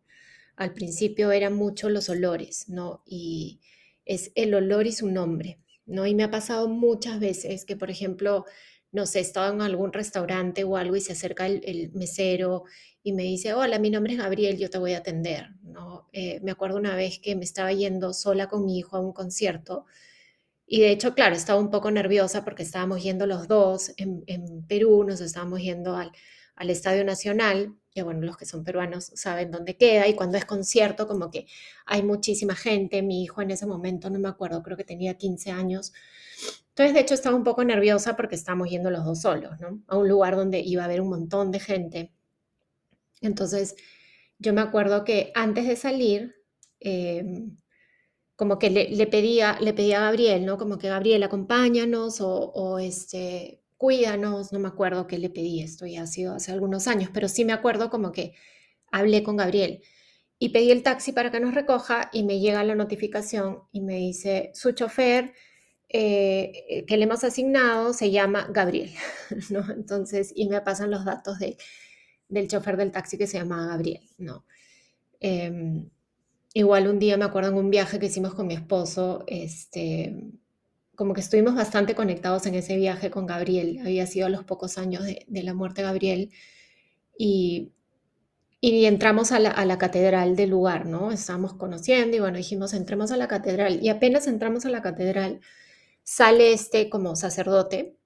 Al 0.56 0.74
principio 0.74 1.32
eran 1.32 1.54
mucho 1.54 1.90
los 1.90 2.10
olores, 2.10 2.68
¿no? 2.68 3.04
Y 3.06 3.60
es 4.06 4.32
el 4.34 4.56
olor 4.56 4.88
y 4.88 4.94
su 4.94 5.12
nombre, 5.12 5.60
¿no? 5.86 6.08
Y 6.08 6.16
me 6.16 6.24
ha 6.24 6.32
pasado 6.32 6.70
muchas 6.70 7.20
veces 7.20 7.66
que, 7.66 7.76
por 7.76 7.92
ejemplo, 7.92 8.46
no 8.92 9.06
sé, 9.06 9.20
estaba 9.22 9.50
en 9.50 9.62
algún 9.62 9.94
restaurante 9.94 10.64
o 10.64 10.78
algo 10.78 10.96
y 10.96 11.02
se 11.02 11.14
acerca 11.14 11.48
el 11.48 11.92
mesero 11.94 12.66
y 13.04 13.14
me 13.14 13.24
dice, 13.24 13.54
hola, 13.54 13.80
mi 13.80 13.90
nombre 13.90 14.14
es 14.14 14.20
Gabriel, 14.20 14.58
yo 14.58 14.70
te 14.70 14.78
voy 14.78 14.94
a 14.94 15.00
atender. 15.00 15.50
¿no? 15.64 16.10
Eh, 16.14 16.40
me 16.44 16.52
acuerdo 16.52 16.78
una 16.78 16.96
vez 16.96 17.20
que 17.20 17.36
me 17.36 17.44
estaba 17.44 17.72
yendo 17.74 18.14
sola 18.14 18.48
con 18.48 18.66
mi 18.66 18.78
hijo 18.78 18.98
a 18.98 19.00
un 19.00 19.14
concierto 19.14 19.86
y 20.74 20.80
de 20.82 20.92
hecho, 20.92 21.14
claro, 21.14 21.36
estaba 21.36 21.60
un 21.60 21.70
poco 21.70 21.92
nerviosa 21.92 22.46
porque 22.46 22.64
estábamos 22.64 23.04
yendo 23.04 23.26
los 23.28 23.48
dos 23.50 23.92
en, 23.98 24.24
Perú, 24.68 25.04
nos 25.04 25.20
estábamos 25.20 25.62
yendo 25.62 25.98
al, 25.98 26.14
al 26.56 26.70
Estadio 26.70 27.04
Nacional, 27.04 27.76
que 27.92 28.04
bueno, 28.04 28.22
los 28.22 28.38
que 28.38 28.46
son 28.46 28.64
peruanos 28.64 29.12
saben 29.16 29.52
dónde 29.52 29.76
queda, 29.76 30.08
y 30.08 30.14
cuando 30.14 30.38
es 30.38 30.46
concierto, 30.46 31.10
como 31.10 31.30
que 31.30 31.46
hay 31.86 32.04
muchísima 32.04 32.56
gente, 32.56 33.02
mi 33.02 33.22
hijo 33.22 33.42
en 33.42 33.52
ese 33.52 33.66
momento, 33.66 34.10
no 34.10 34.20
me 34.20 34.30
acuerdo, 34.30 34.64
creo 34.64 34.78
que 34.78 34.86
tenía 34.86 35.16
15 35.18 35.52
años, 35.52 35.92
entonces 36.72 36.94
de 36.94 37.02
hecho 37.02 37.14
estaba 37.14 37.36
un 37.36 37.44
poco 37.44 37.64
nerviosa 37.64 38.16
porque 38.16 38.36
estábamos 38.36 38.70
yendo 38.70 38.90
los 38.92 39.06
dos 39.06 39.22
solos, 39.22 39.60
¿no? 39.60 39.82
A 39.88 39.98
un 39.98 40.08
lugar 40.08 40.36
donde 40.36 40.60
iba 40.60 40.84
a 40.84 40.86
haber 40.86 41.02
un 41.02 41.10
montón 41.10 41.52
de 41.52 41.60
gente. 41.60 42.14
Entonces 43.22 43.76
yo 44.40 44.54
me 44.54 44.62
acuerdo 44.62 45.04
que 45.04 45.32
antes 45.36 45.68
de 45.68 45.76
salir, 45.76 46.36
em, 46.80 47.58
como 48.36 48.58
que 48.60 48.70
le, 48.72 49.08
pedía, 49.08 49.58
le 49.62 49.74
pedía 49.74 50.00
a 50.00 50.06
Gabriel, 50.06 50.46
¿no? 50.46 50.58
Como 50.58 50.78
que 50.80 50.90
Gabriel, 50.90 51.24
acompáñanos 51.24 52.22
o, 52.22 52.52
o 52.54 52.80
este, 52.80 53.62
cuídanos, 53.78 54.52
no 54.54 54.60
me 54.60 54.68
acuerdo 54.70 55.08
qué 55.08 55.20
le 55.20 55.30
pedí, 55.30 55.62
esto 55.62 55.86
ya 55.86 56.04
ha 56.04 56.08
sido 56.08 56.36
hace 56.36 56.52
algunos 56.52 56.88
años, 56.88 57.12
pero 57.14 57.28
sí 57.28 57.46
me 57.46 57.54
acuerdo 57.54 57.90
como 57.90 58.12
que 58.12 58.34
hablé 58.92 59.24
con 59.24 59.38
Gabriel 59.38 59.82
y 60.40 60.50
pedí 60.50 60.72
el 60.72 60.84
taxi 60.84 61.12
para 61.12 61.32
que 61.32 61.40
nos 61.40 61.54
recoja 61.54 62.10
y 62.12 62.24
me 62.24 62.40
llega 62.40 62.64
la 62.64 62.76
notificación 62.76 63.60
y 63.72 63.82
me 63.82 63.98
dice, 63.98 64.52
su 64.56 64.72
chofer 64.72 65.34
eh, 65.94 66.86
que 66.88 66.98
le 66.98 67.04
hemos 67.04 67.24
asignado 67.24 67.94
se 67.94 68.12
llama 68.12 68.48
Gabriel, 68.52 68.92
¿no? 69.50 69.70
Entonces, 69.72 70.32
y 70.36 70.48
me 70.48 70.62
pasan 70.62 70.92
los 70.92 71.06
datos 71.06 71.40
de, 71.40 71.58
del 72.30 72.48
chofer 72.48 72.78
del 72.78 72.92
taxi 72.92 73.18
que 73.18 73.28
se 73.28 73.38
llama 73.38 73.68
Gabriel, 73.68 74.04
¿no? 74.18 74.46
Em, 75.20 75.90
igual 76.54 76.88
un 76.88 77.00
día 77.00 77.18
me 77.18 77.26
acuerdo 77.26 77.52
en 77.52 77.58
un 77.58 77.70
viaje 77.70 78.00
que 78.00 78.08
hicimos 78.08 78.34
con 78.34 78.48
mi 78.48 78.54
esposo, 78.56 79.24
este, 79.28 80.32
como 80.96 81.14
que 81.14 81.22
estuvimos 81.22 81.56
bastante 81.56 81.96
conectados 81.96 82.46
en 82.46 82.56
ese 82.56 82.76
viaje 82.78 83.12
con 83.12 83.26
Gabriel. 83.26 83.80
Había 83.82 84.06
sido 84.08 84.28
a 84.28 84.30
los 84.30 84.44
pocos 84.44 84.78
años 84.78 85.04
de, 85.04 85.26
la 85.44 85.54
muerte 85.54 85.82
de 85.82 85.88
Gabriel. 85.88 86.32
Y, 87.18 87.72
y 88.62 88.86
entramos 88.86 89.32
a 89.32 89.40
la, 89.40 89.50
a 89.50 89.66
la, 89.66 89.78
catedral 89.78 90.36
del 90.36 90.52
lugar, 90.52 90.86
¿no? 90.86 91.12
Estábamos 91.12 91.54
conociendo 91.56 92.18
y 92.18 92.20
bueno, 92.20 92.38
dijimos, 92.38 92.74
entremos 92.74 93.12
a 93.12 93.18
la 93.18 93.28
catedral. 93.28 93.80
Y 93.82 93.90
apenas 93.90 94.28
entramos 94.28 94.66
a 94.66 94.70
la 94.70 94.82
catedral, 94.82 95.42
sale 96.04 96.54
este 96.54 96.90
como 96.90 97.16
sacerdote, 97.16 97.98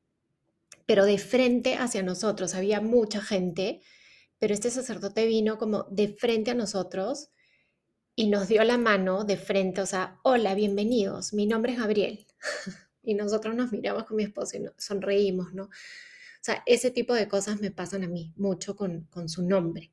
pero 0.85 1.05
de 1.05 1.17
frente 1.17 1.75
hacia 1.75 2.03
nosotros. 2.03 2.55
Había 2.55 2.81
mucha 2.81 3.21
gente, 3.21 3.81
pero 4.39 4.53
este 4.53 4.69
sacerdote 4.69 5.25
vino 5.25 5.57
como 5.57 5.83
de 5.89 6.09
frente 6.09 6.51
a 6.51 6.55
nosotros 6.55 7.29
y 8.15 8.27
nos 8.27 8.47
dio 8.47 8.63
la 8.63 8.77
mano 8.77 9.25
de 9.25 9.35
frente, 9.35 9.81
o 9.81 9.85
sea, 9.85 10.19
hola, 10.23 10.55
bienvenidos, 10.55 11.33
mi 11.33 11.45
nombre 11.47 11.73
es 11.73 11.79
Gabriel. 11.79 12.25
y 13.03 13.13
nosotros 13.13 13.55
nos 13.55 13.71
miramos 13.71 14.05
con 14.05 14.17
mi 14.17 14.23
esposo 14.23 14.57
y 14.57 14.65
sonreímos, 14.77 15.53
¿no? 15.53 15.63
O 15.65 16.45
sea, 16.45 16.63
ese 16.65 16.91
tipo 16.91 17.13
de 17.13 17.27
cosas 17.27 17.59
me 17.59 17.71
pasan 17.71 18.03
a 18.03 18.07
mí 18.07 18.33
mucho 18.37 18.75
con, 18.75 19.07
su 19.27 19.41
nombre. 19.43 19.91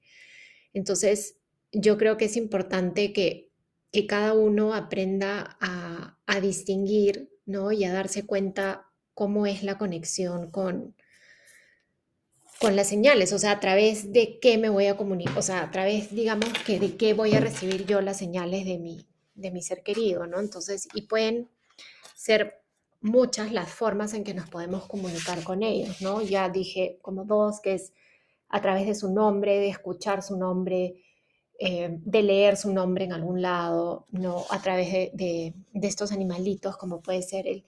Entonces, 0.72 1.36
yo 1.72 1.96
creo 1.96 2.16
que 2.16 2.26
es 2.26 2.36
importante 2.36 3.12
que, 3.12 3.50
que 3.90 4.06
cada 4.06 4.34
uno 4.34 4.74
aprenda 4.74 5.56
a, 5.60 6.18
a, 6.26 6.40
distinguir, 6.40 7.31
¿no? 7.52 7.72
Y 7.72 7.84
a 7.84 7.92
darse 7.92 8.26
cuenta 8.26 8.88
cómo 9.14 9.46
es 9.46 9.62
la 9.62 9.78
conexión 9.78 10.50
con, 10.50 10.96
con 12.60 12.76
las 12.76 12.88
señales, 12.88 13.32
o 13.32 13.38
sea, 13.38 13.52
a 13.52 13.60
través 13.60 14.12
de 14.12 14.38
qué 14.40 14.58
me 14.58 14.68
voy 14.68 14.86
a 14.86 14.96
comunicar, 14.96 15.38
o 15.38 15.42
sea, 15.42 15.62
a 15.62 15.70
través, 15.70 16.14
digamos, 16.14 16.48
que 16.66 16.80
de 16.80 16.96
qué 16.96 17.14
voy 17.14 17.34
a 17.34 17.40
recibir 17.40 17.86
yo 17.86 18.00
las 18.00 18.16
señales 18.16 18.64
de 18.64 18.78
mi, 18.78 19.06
de 19.34 19.50
mi 19.50 19.62
ser 19.62 19.82
querido, 19.82 20.26
¿no? 20.26 20.40
Entonces, 20.40 20.88
y 20.94 21.02
pueden 21.02 21.48
ser 22.14 22.62
muchas 23.00 23.52
las 23.52 23.70
formas 23.70 24.14
en 24.14 24.24
que 24.24 24.32
nos 24.32 24.48
podemos 24.48 24.86
comunicar 24.86 25.42
con 25.42 25.62
ellos, 25.62 26.00
¿no? 26.00 26.22
Ya 26.22 26.48
dije 26.48 26.98
como 27.02 27.24
dos, 27.24 27.60
que 27.60 27.74
es 27.74 27.92
a 28.48 28.60
través 28.60 28.86
de 28.86 28.94
su 28.94 29.12
nombre, 29.12 29.58
de 29.58 29.68
escuchar 29.68 30.22
su 30.22 30.36
nombre, 30.36 31.02
eh, 31.64 32.00
de 32.04 32.22
leer 32.24 32.56
su 32.56 32.72
nombre 32.72 33.04
en 33.04 33.12
algún 33.12 33.40
lado, 33.40 34.08
¿no? 34.10 34.44
A 34.50 34.60
través 34.60 34.90
de, 35.12 35.54
estos 35.74 36.10
animalitos 36.10 36.76
como 36.76 37.00
puede 37.02 37.22
ser 37.22 37.46
el, 37.46 37.64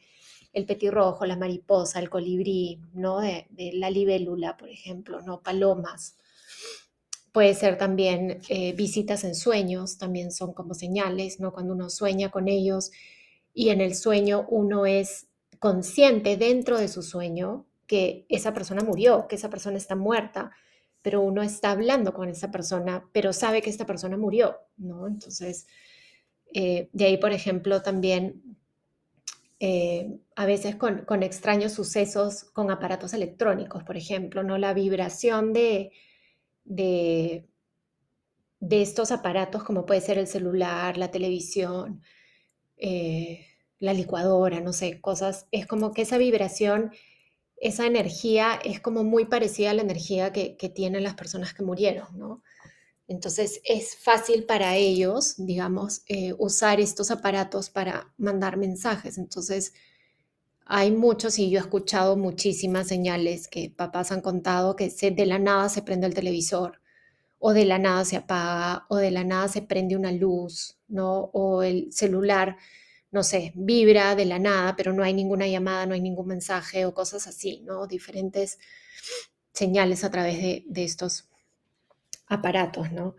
el 0.52 0.66
petirrojo, 0.66 1.24
la 1.26 1.36
mariposa, 1.36 2.00
el 2.00 2.10
colibrí, 2.10 2.80
¿no? 2.92 3.20
De, 3.20 3.46
la 3.74 3.90
libélula, 3.90 4.56
por 4.56 4.68
ejemplo, 4.68 5.20
¿no? 5.20 5.42
Palomas. 5.42 6.16
Puede 7.30 7.54
ser 7.54 7.78
también 7.78 8.40
eh, 8.48 8.72
visitas 8.72 9.22
en 9.22 9.36
sueños, 9.36 9.96
también 9.96 10.32
son 10.32 10.54
como 10.54 10.74
señales, 10.74 11.38
¿no? 11.38 11.52
Cuando 11.52 11.72
uno 11.72 11.88
sueña 11.88 12.32
con 12.32 12.48
ellos 12.48 12.90
y 13.52 13.68
en 13.68 13.80
el 13.80 13.94
sueño 13.94 14.44
uno 14.48 14.86
es 14.86 15.28
consciente 15.60 16.36
dentro 16.36 16.78
de 16.80 16.88
su 16.88 17.04
sueño 17.04 17.64
que 17.86 18.26
esa 18.28 18.52
persona 18.52 18.82
murió, 18.82 19.28
que 19.28 19.36
esa 19.36 19.50
persona 19.50 19.76
está 19.76 19.94
muerta, 19.94 20.50
pero 21.04 21.20
uno 21.20 21.42
está 21.42 21.73
hablando 21.73 22.14
con 22.14 22.30
esa 22.30 22.50
persona, 22.50 23.06
pero 23.12 23.34
sabe 23.34 23.61
que 23.61 23.68
esta 23.68 23.84
persona 23.84 24.16
murió, 24.16 24.56
¿no? 24.78 25.06
Entonces, 25.06 25.66
eh, 26.54 26.88
de 26.94 27.04
ahí, 27.04 27.18
por 27.18 27.32
ejemplo, 27.32 27.82
también 27.82 28.56
eh, 29.61 30.18
a 30.34 30.46
veces 30.46 30.76
con, 30.76 31.23
extraños 31.23 31.73
sucesos 31.73 32.44
con 32.44 32.70
aparatos 32.70 33.12
electrónicos, 33.12 33.84
por 33.84 33.99
ejemplo, 33.99 34.42
¿no? 34.42 34.56
La 34.56 34.73
vibración 34.73 35.52
de, 35.52 35.92
de, 36.64 37.44
de 38.61 38.80
estos 38.80 39.12
aparatos, 39.12 39.62
como 39.62 39.84
puede 39.84 40.00
ser 40.00 40.16
el 40.16 40.26
celular, 40.26 40.96
la 40.96 41.11
televisión, 41.11 42.00
eh, 42.78 43.44
la 43.78 43.92
licuadora, 43.92 44.61
no 44.61 44.73
sé, 44.73 45.02
cosas, 45.02 45.49
es 45.50 45.66
como 45.66 45.92
que 45.92 46.00
esa 46.02 46.16
vibración, 46.16 46.92
esa 47.56 47.87
energía 47.87 48.58
es 48.64 48.80
como 48.80 49.04
muy 49.04 49.26
parecida 49.26 49.70
a 49.70 49.75
la 49.75 49.82
energía 49.82 50.32
que, 50.32 50.56
tienen 50.75 51.02
las 51.02 51.14
personas 51.14 51.54
que 51.54 51.62
murieron, 51.62 52.18
¿no? 52.18 52.42
Entonces 53.06 53.61
es 53.64 53.96
fácil 53.96 54.44
para 54.44 54.76
ellos, 54.76 55.34
digamos, 55.37 56.02
eh, 56.08 56.34
usar 56.38 56.80
estos 56.80 57.11
aparatos 57.11 57.70
para 57.70 58.12
mandar 58.16 58.56
mensajes. 58.56 59.18
Entonces 59.18 59.75
hay 60.66 60.90
muchos 60.90 61.38
y 61.38 61.50
yo 61.50 61.58
he 61.58 61.62
escuchado 61.62 62.16
muchísimas 62.16 62.88
señales 62.88 63.49
que 63.49 63.70
papás 63.70 64.12
han 64.12 64.23
contado 64.23 64.76
que 64.76 64.90
se, 64.90 65.11
de 65.11 65.26
la 65.26 65.38
nada 65.38 65.68
se 65.68 65.82
prende 65.82 66.06
el 66.06 66.14
televisor 66.14 66.80
o 67.38 67.52
de 67.52 67.66
la 67.66 67.78
nada 67.78 68.06
se 68.06 68.16
apaga 68.16 68.87
o 68.88 68.96
de 68.96 69.11
la 69.11 69.23
nada 69.23 69.49
se 69.49 69.61
prende 69.61 69.96
una 69.96 70.12
luz, 70.12 70.78
¿no? 70.88 71.30
O 71.34 71.62
el 71.62 71.92
celular, 71.92 72.56
no 73.14 73.23
sé, 73.23 73.52
vibra 73.54 74.16
de 74.16 74.25
la 74.25 74.40
nada, 74.40 74.75
pero 74.76 74.92
no 74.92 75.04
hay 75.04 75.14
ninguna 75.14 75.47
llamada, 75.47 75.87
no 75.87 75.94
hay 75.94 76.00
ningún 76.00 76.26
mensaje 76.26 76.85
o 76.85 76.92
cosas 76.92 77.28
así, 77.28 77.61
¿no? 77.64 77.87
Diferentes 77.87 78.59
señales 79.52 80.02
a 80.02 80.11
través 80.11 80.40
de, 80.66 80.85
estos 80.85 81.28
aparatos, 82.26 82.90
¿no? 82.90 83.14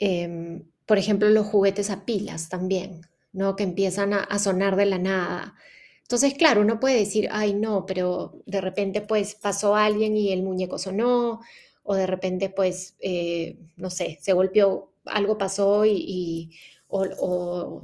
Em, 0.00 0.64
por 0.84 0.98
ejemplo, 0.98 1.30
los 1.30 1.46
juguetes 1.46 1.90
a 1.90 2.04
pilas 2.04 2.48
también, 2.48 3.02
¿no? 3.32 3.54
Que 3.54 3.62
empiezan 3.62 4.12
a, 4.14 4.24
a, 4.24 4.40
sonar 4.40 4.74
de 4.74 4.86
la 4.86 4.98
nada. 4.98 5.54
Entonces, 6.02 6.34
claro, 6.34 6.62
uno 6.62 6.80
puede 6.80 6.98
decir, 6.98 7.28
ay, 7.30 7.54
no, 7.54 7.86
pero 7.86 8.42
de 8.46 8.60
repente 8.60 9.00
pues 9.00 9.36
pasó 9.36 9.76
alguien 9.76 10.16
y 10.16 10.32
el 10.32 10.42
muñeco 10.42 10.76
sonó, 10.76 11.40
o 11.84 11.94
de 11.94 12.06
repente, 12.06 12.48
pues, 12.48 12.96
eh, 12.98 13.58
no 13.76 13.90
sé, 13.90 14.18
se 14.20 14.32
golpeó, 14.32 14.90
algo 15.04 15.38
pasó 15.38 15.84
y, 15.86 16.56
o, 16.94 17.82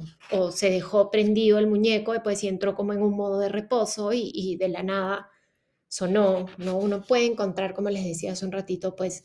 se 0.51 0.69
dejó 0.69 1.11
prendido 1.11 1.59
el 1.59 1.67
muñeco 1.67 2.15
y 2.15 2.19
pues 2.19 2.43
y 2.43 2.47
entró 2.47 2.75
como 2.75 2.93
en 2.93 3.01
un 3.01 3.15
modo 3.15 3.39
de 3.39 3.49
reposo 3.49 4.11
y, 4.13 4.55
de 4.57 4.69
la 4.69 4.83
nada 4.83 5.29
sonó, 5.87 6.45
¿no? 6.57 6.77
Uno 6.77 7.01
puede 7.01 7.25
encontrar, 7.25 7.73
como 7.73 7.89
les 7.89 8.05
decía 8.05 8.31
hace 8.31 8.45
un 8.45 8.53
ratito, 8.53 8.95
pues 8.95 9.23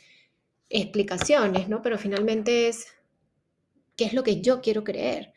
explicaciones, 0.68 1.68
¿no? 1.68 1.80
Pero 1.82 1.98
finalmente 1.98 2.68
es, 2.68 2.86
¿qué 3.96 4.04
es 4.04 4.14
lo 4.14 4.24
que 4.24 4.40
yo 4.40 4.60
quiero 4.60 4.82
creer? 4.82 5.32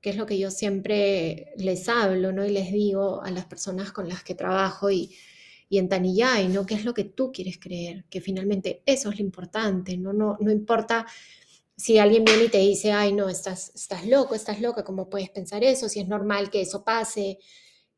¿Qué 0.00 0.10
es 0.10 0.16
lo 0.16 0.26
que 0.26 0.38
yo 0.38 0.50
siempre 0.50 1.52
les 1.56 1.88
hablo, 1.88 2.32
¿no? 2.32 2.44
Y 2.46 2.50
les 2.50 2.72
digo 2.72 3.22
a 3.22 3.30
las 3.30 3.44
personas 3.44 3.92
con 3.92 4.08
las 4.08 4.24
que 4.24 4.34
trabajo 4.34 4.90
y, 4.90 5.14
y 5.68 5.78
en 5.78 5.88
Taniyay, 5.90 6.48
¿no? 6.48 6.64
¿Qué 6.64 6.74
es 6.74 6.84
lo 6.86 6.94
que 6.94 7.04
tú 7.04 7.30
quieres 7.32 7.58
creer? 7.58 8.04
Que 8.08 8.22
finalmente 8.22 8.82
eso 8.86 9.10
es 9.10 9.18
lo 9.18 9.24
importante, 9.24 9.98
¿no? 9.98 10.12
No, 10.14 10.38
no 10.40 10.50
importa 10.50 11.06
si 11.82 11.98
alguien 11.98 12.24
viene 12.24 12.44
y 12.44 12.48
te 12.48 12.58
dice, 12.58 12.92
ay, 12.92 13.12
no, 13.12 13.28
estás, 13.28 13.72
estás 13.74 14.06
loco, 14.06 14.36
estás 14.36 14.60
loca, 14.60 14.84
¿cómo 14.84 15.10
puedes 15.10 15.30
pensar 15.30 15.64
eso? 15.64 15.88
Si 15.88 15.98
es 15.98 16.06
normal 16.06 16.48
que 16.48 16.60
eso 16.60 16.84
pase 16.84 17.40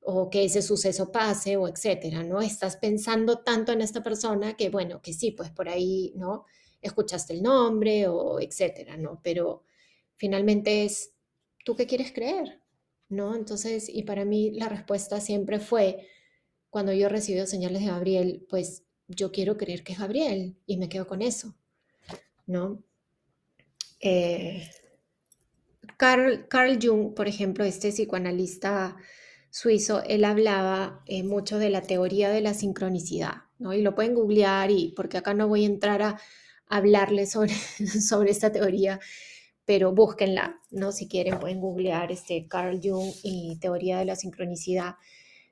o 0.01 0.31
que 0.31 0.45
ese 0.45 0.63
suceso 0.63 1.13
pase 1.13 1.59
o 1.59 1.69
etcétera, 1.69 2.23
¿no? 2.23 2.41
Estás 2.41 2.79
pensando 2.79 3.41
tanto 3.41 3.73
en 3.73 3.83
esta 3.83 4.03
persona 4.03 4.57
que, 4.57 4.71
bueno, 4.71 5.03
que 5.03 5.13
sí, 5.13 5.33
pues 5.33 5.51
por 5.51 5.69
ahí, 5.69 6.15
¿no? 6.17 6.47
Escuchaste 6.81 7.35
el 7.35 7.43
nombre 7.43 8.09
o 8.09 8.41
etcétera, 8.41 8.97
¿no? 8.97 9.21
Pero 9.23 9.65
finalmente 10.15 10.87
es, 10.87 11.13
¿tú 11.63 11.77
qué 11.77 11.87
quieres 11.87 12.11
creer? 12.11 12.63
¿No? 13.11 13.37
Entonces, 13.37 13.91
y 13.91 14.05
para 14.05 14.25
mí 14.25 14.51
la 14.53 14.71
respuesta 14.71 15.21
siempre 15.21 15.61
fue, 15.61 16.09
cuando 16.71 16.95
yo 16.95 17.11
recibo 17.11 17.45
señales 17.45 17.83
de 17.83 17.89
Gabriel, 17.89 18.47
pues 18.49 18.85
yo 19.09 19.31
quiero 19.31 19.59
creer 19.59 19.85
que 19.85 19.93
es 19.93 19.99
Gabriel 19.99 20.57
y 20.65 20.79
me 20.79 20.89
quedo 20.89 21.07
con 21.07 21.21
eso, 21.21 21.55
¿no? 22.47 22.83
Eh, 24.07 24.69
Carl, 25.97 26.79
Jung, 26.81 27.15
por 27.15 27.27
ejemplo, 27.27 27.65
este 27.65 27.89
psicoanalista 27.89 28.97
suizo, 29.49 30.03
él 30.05 30.25
hablaba 30.25 31.03
eh, 31.07 31.23
mucho 31.23 31.59
de 31.59 31.71
la 31.71 31.81
teoría 31.81 32.29
de 32.29 32.43
la 32.43 32.53
sincronicidad, 32.53 33.45
¿no? 33.59 33.73
Y 33.73 33.81
lo 33.81 33.95
pueden 33.95 34.15
googlear 34.15 34.71
y 34.71 34.93
porque 34.95 35.17
acá 35.17 35.33
no 35.33 35.49
voy 35.49 35.63
a 35.63 35.69
entrar 35.69 36.03
a 36.03 36.21
hablarles 36.69 37.31
sobre, 37.31 37.55
sobre 38.07 38.31
esta 38.31 38.53
teoría, 38.53 39.01
pero 39.65 39.93
búsquenla, 39.95 40.61
¿no? 40.71 40.93
Si 40.93 41.09
quieren 41.09 41.41
pueden 41.41 41.61
googlear 41.61 42.13
este 42.13 42.47
Carl 42.47 42.79
Jung 42.83 43.11
y 43.23 43.59
teoría 43.59 43.99
de 43.99 44.05
la 44.05 44.17
sincronicidad, 44.17 44.97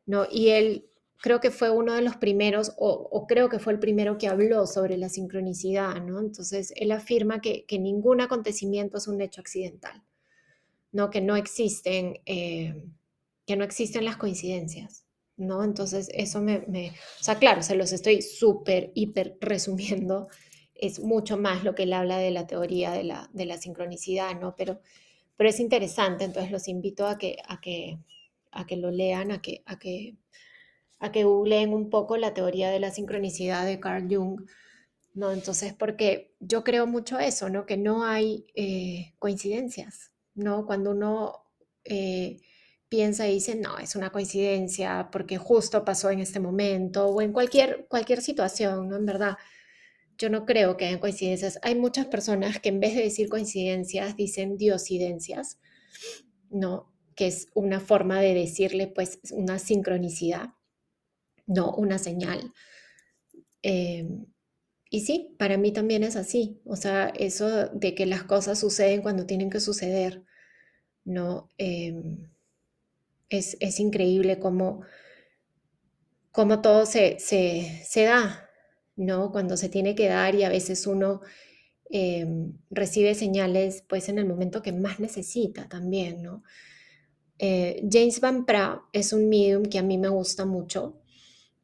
¿no? 0.05 0.27
Y 0.31 0.51
él 0.51 0.91
creo 1.23 1.41
que 1.41 1.53
fue 1.53 1.71
uno 1.71 1.95
de 1.95 2.03
los 2.03 2.17
primeros, 2.17 2.73
o, 2.77 3.27
creo 3.29 3.49
que 3.49 3.61
fue 3.61 3.73
el 3.73 3.79
primero 3.79 4.19
que 4.19 4.27
habló 4.27 4.67
sobre 4.67 4.99
la 4.99 5.09
sincronicidad, 5.09 6.03
¿no? 6.03 6.19
Entonces, 6.19 6.75
él 6.77 6.91
afirma 6.91 7.41
que, 7.41 7.65
ningún 7.79 8.21
acontecimiento 8.21 8.99
es 8.99 9.07
un 9.07 9.21
hecho 9.21 9.41
accidental, 9.41 10.03
¿no? 10.91 11.11
Que 11.11 11.21
no 11.21 11.37
existen, 11.37 12.21
eh, 12.27 12.85
que 13.47 13.57
no 13.57 13.63
existen 13.63 14.05
las 14.05 14.17
coincidencias, 14.17 15.07
¿no? 15.37 15.63
Entonces, 15.63 16.09
eso 16.13 16.41
me, 16.41 16.59
o 16.59 17.23
sea, 17.23 17.39
claro, 17.39 17.63
se 17.63 17.77
los 17.77 17.93
estoy 17.93 18.21
súper, 18.21 18.91
hiper 18.95 19.39
resumiendo, 19.41 20.27
es 20.75 20.99
mucho 20.99 21.39
más 21.39 21.63
lo 21.63 21.77
que 21.77 21.85
él 21.85 21.93
habla 21.93 22.19
de 22.19 22.33
la 22.33 22.49
teoría 22.49 22.91
de 22.91 23.05
la, 23.05 23.31
de 23.33 23.47
la 23.47 23.59
sincronicidad, 23.59 24.39
¿no? 24.41 24.57
Pero, 24.57 24.81
pero 25.37 25.49
es 25.49 25.61
interesante, 25.61 26.25
entonces 26.25 26.51
los 26.51 26.67
invito 26.67 27.07
a 27.07 27.17
que, 27.17 27.37
a 27.47 27.61
que, 27.61 28.01
a 28.51 28.67
que 28.67 28.77
lo 28.77 28.91
lean, 28.91 29.31
a 29.31 29.41
que, 29.41 29.63
a 29.67 29.79
que 29.79 30.17
a 31.03 31.11
que 31.11 31.25
googleen 31.25 31.75
un 31.75 31.91
poco 31.91 32.17
la 32.17 32.33
teoría 32.33 32.71
de 32.71 32.79
la 32.79 32.93
sincronicidad 32.93 33.67
de 33.67 33.81
Carl 33.81 34.07
Jung, 34.09 34.47
¿no? 35.15 35.33
Entonces, 35.33 35.75
porque 35.75 36.33
yo 36.39 36.63
creo 36.63 36.87
mucho 36.87 37.19
eso, 37.19 37.51
¿no? 37.51 37.67
Que 37.67 37.77
no 37.77 38.05
hay 38.05 38.47
eh, 38.55 39.13
coincidencias, 39.19 40.13
¿no? 40.37 40.65
Cuando 40.65 40.93
uno 40.93 41.43
eh, 41.85 42.41
piensa 42.89 43.27
y 43.27 43.35
dice, 43.35 43.57
no, 43.57 43.79
es 43.79 43.97
una 43.97 44.11
coincidencia 44.11 45.09
porque 45.11 45.39
justo 45.39 45.85
pasó 45.85 46.09
en 46.11 46.21
este 46.21 46.39
momento 46.39 47.09
o 47.09 47.21
en 47.21 47.33
cualquier, 47.33 47.87
cualquier 47.89 48.23
situación, 48.23 48.89
¿no? 48.89 48.97
En 48.97 49.05
verdad, 49.05 49.35
yo 50.19 50.31
no 50.31 50.47
creo 50.47 50.77
que 50.77 50.87
haya 50.87 51.01
coincidencias. 51.01 51.59
Hay 51.63 51.75
muchas 51.75 52.07
personas 52.07 52.61
que 52.61 52.69
en 52.69 52.79
vez 52.79 52.95
de 52.95 53.03
decir 53.03 53.29
coincidencias, 53.29 54.17
dicen 54.17 54.57
diosidencias, 54.57 55.59
¿no? 56.49 56.93
Que 57.17 57.27
es 57.27 57.49
una 57.55 57.81
forma 57.81 58.21
de 58.21 58.35
decirle, 58.35 58.87
pues, 58.87 59.19
una 59.33 59.59
sincronicidad 59.59 60.51
no 61.47 61.75
una 61.75 61.99
señal. 61.99 62.53
Em, 63.63 64.27
y 64.91 65.01
sí, 65.01 65.35
para 65.39 65.57
mí 65.57 65.73
también 65.73 66.05
es 66.05 66.17
así. 66.17 66.61
O 66.65 66.77
sea, 66.77 67.13
eso 67.19 67.69
de 67.69 67.95
que 67.95 68.07
las 68.07 68.25
cosas 68.25 68.59
suceden 68.61 69.03
cuando 69.03 69.27
tienen 69.27 69.51
que 69.51 69.61
suceder, 69.61 70.25
¿no? 71.05 71.49
Em, 71.59 72.29
es, 73.31 73.81
increíble 73.81 74.39
cómo, 74.39 74.83
cómo 76.33 76.61
todo 76.61 76.87
se, 76.87 77.19
se, 77.19 78.05
da, 78.05 78.51
¿no? 78.97 79.33
Cuando 79.33 79.57
se 79.57 79.69
tiene 79.69 79.95
que 79.95 80.09
dar 80.09 80.35
y 80.35 80.45
a 80.45 80.49
veces 80.51 80.87
uno 80.87 81.23
em, 81.91 82.53
recibe 82.71 83.15
señales 83.15 83.85
pues 83.89 84.09
en 84.09 84.19
el 84.19 84.27
momento 84.27 84.63
que 84.63 84.73
más 84.73 85.01
necesita 85.01 85.69
también, 85.69 86.23
¿no? 86.23 86.43
Eh, 87.39 87.83
James 87.91 88.21
Van 88.21 88.45
Pra 88.47 88.83
es 88.93 89.13
un 89.13 89.29
medium 89.29 89.65
que 89.65 89.79
a 89.79 89.83
mí 89.83 89.99
me 89.99 90.09
gusta 90.09 90.45
mucho 90.45 91.02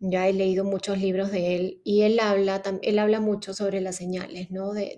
ya 0.01 0.29
he 0.29 0.33
leído 0.33 0.65
muchos 0.65 0.99
libros 0.99 1.31
de 1.31 1.57
él 1.57 1.81
y 1.85 2.03
él 2.03 2.21
habla, 2.21 2.63
él 2.83 2.99
habla 2.99 3.21
mucho 3.21 3.55
sobre 3.55 3.81
las 3.81 3.97
señales 3.97 4.51
¿no? 4.51 4.73
de, 4.73 4.97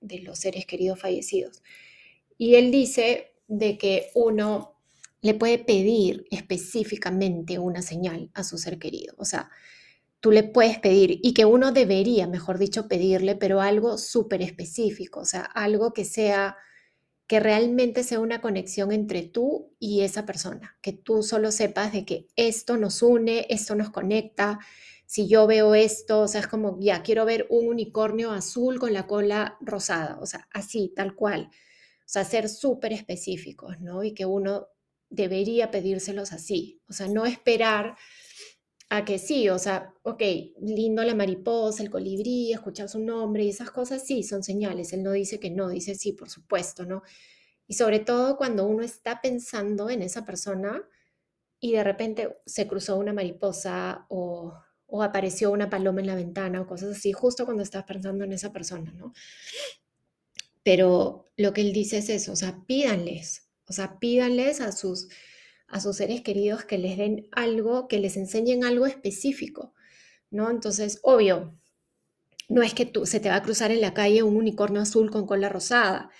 de, 0.00 0.18
los 0.20 0.38
seres 0.38 0.66
queridos 0.66 0.98
fallecidos. 0.98 1.62
Y 2.36 2.56
él 2.56 2.70
dice 2.70 3.32
de 3.48 3.78
que 3.78 4.10
uno 4.14 4.76
le 5.22 5.34
puede 5.34 5.58
pedir 5.58 6.26
específicamente 6.30 7.58
una 7.58 7.82
señal 7.82 8.30
a 8.34 8.42
su 8.42 8.58
ser 8.58 8.78
querido. 8.78 9.14
O 9.18 9.24
sea, 9.24 9.50
tú 10.20 10.30
le 10.32 10.42
puedes 10.42 10.78
pedir 10.78 11.20
y 11.22 11.34
que 11.34 11.44
uno 11.44 11.72
debería, 11.72 12.26
mejor 12.26 12.58
dicho, 12.58 12.88
pedirle, 12.88 13.36
pero 13.36 13.60
algo 13.60 13.98
súper 13.98 14.42
específico, 14.42 15.20
o 15.20 15.24
sea, 15.24 15.42
algo 15.42 15.92
que 15.92 16.04
sea 16.04 16.56
que 17.30 17.38
realmente 17.38 18.02
sea 18.02 18.18
una 18.18 18.40
conexión 18.40 18.90
entre 18.90 19.22
tú 19.22 19.72
y 19.78 20.00
esa 20.00 20.26
persona, 20.26 20.76
que 20.82 20.92
tú 20.92 21.22
solo 21.22 21.52
sepas 21.52 21.92
de 21.92 22.04
que 22.04 22.26
esto 22.34 22.76
nos 22.76 23.04
une, 23.04 23.46
esto 23.48 23.76
nos 23.76 23.90
conecta. 23.90 24.58
Si 25.06 25.28
yo 25.28 25.46
veo 25.46 25.76
esto, 25.76 26.22
o 26.22 26.26
sea, 26.26 26.40
es 26.40 26.48
como, 26.48 26.76
ya, 26.80 27.04
quiero 27.04 27.24
ver 27.24 27.46
un 27.48 27.68
unicornio 27.68 28.32
azul 28.32 28.80
con 28.80 28.92
la 28.92 29.06
cola 29.06 29.56
rosada, 29.60 30.18
o 30.20 30.26
sea, 30.26 30.48
así, 30.52 30.92
tal 30.96 31.14
cual. 31.14 31.50
O 31.52 32.08
sea, 32.08 32.24
ser 32.24 32.48
súper 32.48 32.92
específicos, 32.92 33.78
¿no? 33.78 34.02
Y 34.02 34.12
que 34.12 34.26
uno 34.26 34.66
debería 35.08 35.70
pedírselos 35.70 36.32
así, 36.32 36.80
o 36.88 36.92
sea, 36.92 37.06
no 37.06 37.26
esperar 37.26 37.96
a 38.90 39.04
que 39.04 39.18
sí, 39.18 39.48
o 39.48 39.58
sea, 39.58 39.94
ok, 40.02 40.20
lindo 40.60 41.04
la 41.04 41.14
mariposa, 41.14 41.82
el 41.82 41.90
colibrí, 41.90 42.52
escuchar 42.52 42.88
su 42.88 42.98
nombre 42.98 43.44
y 43.44 43.50
esas 43.50 43.70
cosas, 43.70 44.04
sí, 44.04 44.24
son 44.24 44.42
señales. 44.42 44.92
Él 44.92 45.04
no 45.04 45.12
dice 45.12 45.38
que 45.38 45.48
no, 45.48 45.68
dice 45.68 45.94
sí, 45.94 46.12
por 46.12 46.28
supuesto, 46.28 46.84
¿no? 46.84 47.02
Y 47.68 47.74
sobre 47.74 48.00
todo 48.00 48.36
cuando 48.36 48.66
uno 48.66 48.82
está 48.82 49.20
pensando 49.20 49.90
en 49.90 50.02
esa 50.02 50.24
persona 50.24 50.82
y 51.60 51.72
de 51.72 51.84
repente 51.84 52.38
se 52.46 52.66
cruzó 52.66 52.96
una 52.96 53.12
mariposa 53.12 54.06
o, 54.08 54.54
o 54.86 55.02
apareció 55.04 55.52
una 55.52 55.70
paloma 55.70 56.00
en 56.00 56.08
la 56.08 56.16
ventana 56.16 56.60
o 56.60 56.66
cosas 56.66 56.96
así, 56.96 57.12
justo 57.12 57.44
cuando 57.44 57.62
estás 57.62 57.84
pensando 57.84 58.24
en 58.24 58.32
esa 58.32 58.52
persona, 58.52 58.90
¿no? 58.92 59.12
Pero 60.64 61.30
lo 61.36 61.52
que 61.52 61.60
él 61.60 61.72
dice 61.72 61.98
es 61.98 62.08
eso, 62.08 62.32
o 62.32 62.36
sea, 62.36 62.64
pídanles, 62.66 63.48
o 63.68 63.72
sea, 63.72 64.00
pídanles 64.00 64.60
a 64.60 64.72
sus 64.72 65.08
a 65.70 65.80
sus 65.80 65.96
seres 65.96 66.20
queridos 66.22 66.64
que 66.64 66.78
les 66.78 66.98
den 66.98 67.28
algo, 67.32 67.88
que 67.88 68.00
les 68.00 68.16
enseñen 68.16 68.64
algo 68.64 68.86
específico, 68.86 69.72
¿no? 70.30 70.50
Entonces, 70.50 70.98
obvio, 71.02 71.56
no 72.48 72.62
es 72.62 72.74
que 72.74 72.86
tú, 72.86 73.06
se 73.06 73.20
te 73.20 73.28
va 73.28 73.36
a 73.36 73.42
cruzar 73.42 73.70
en 73.70 73.80
la 73.80 73.94
calle 73.94 74.24
un 74.24 74.36
unicornio 74.36 74.82
azul 74.82 75.10
con 75.10 75.26
cola 75.26 75.48
rosada, 75.48 76.10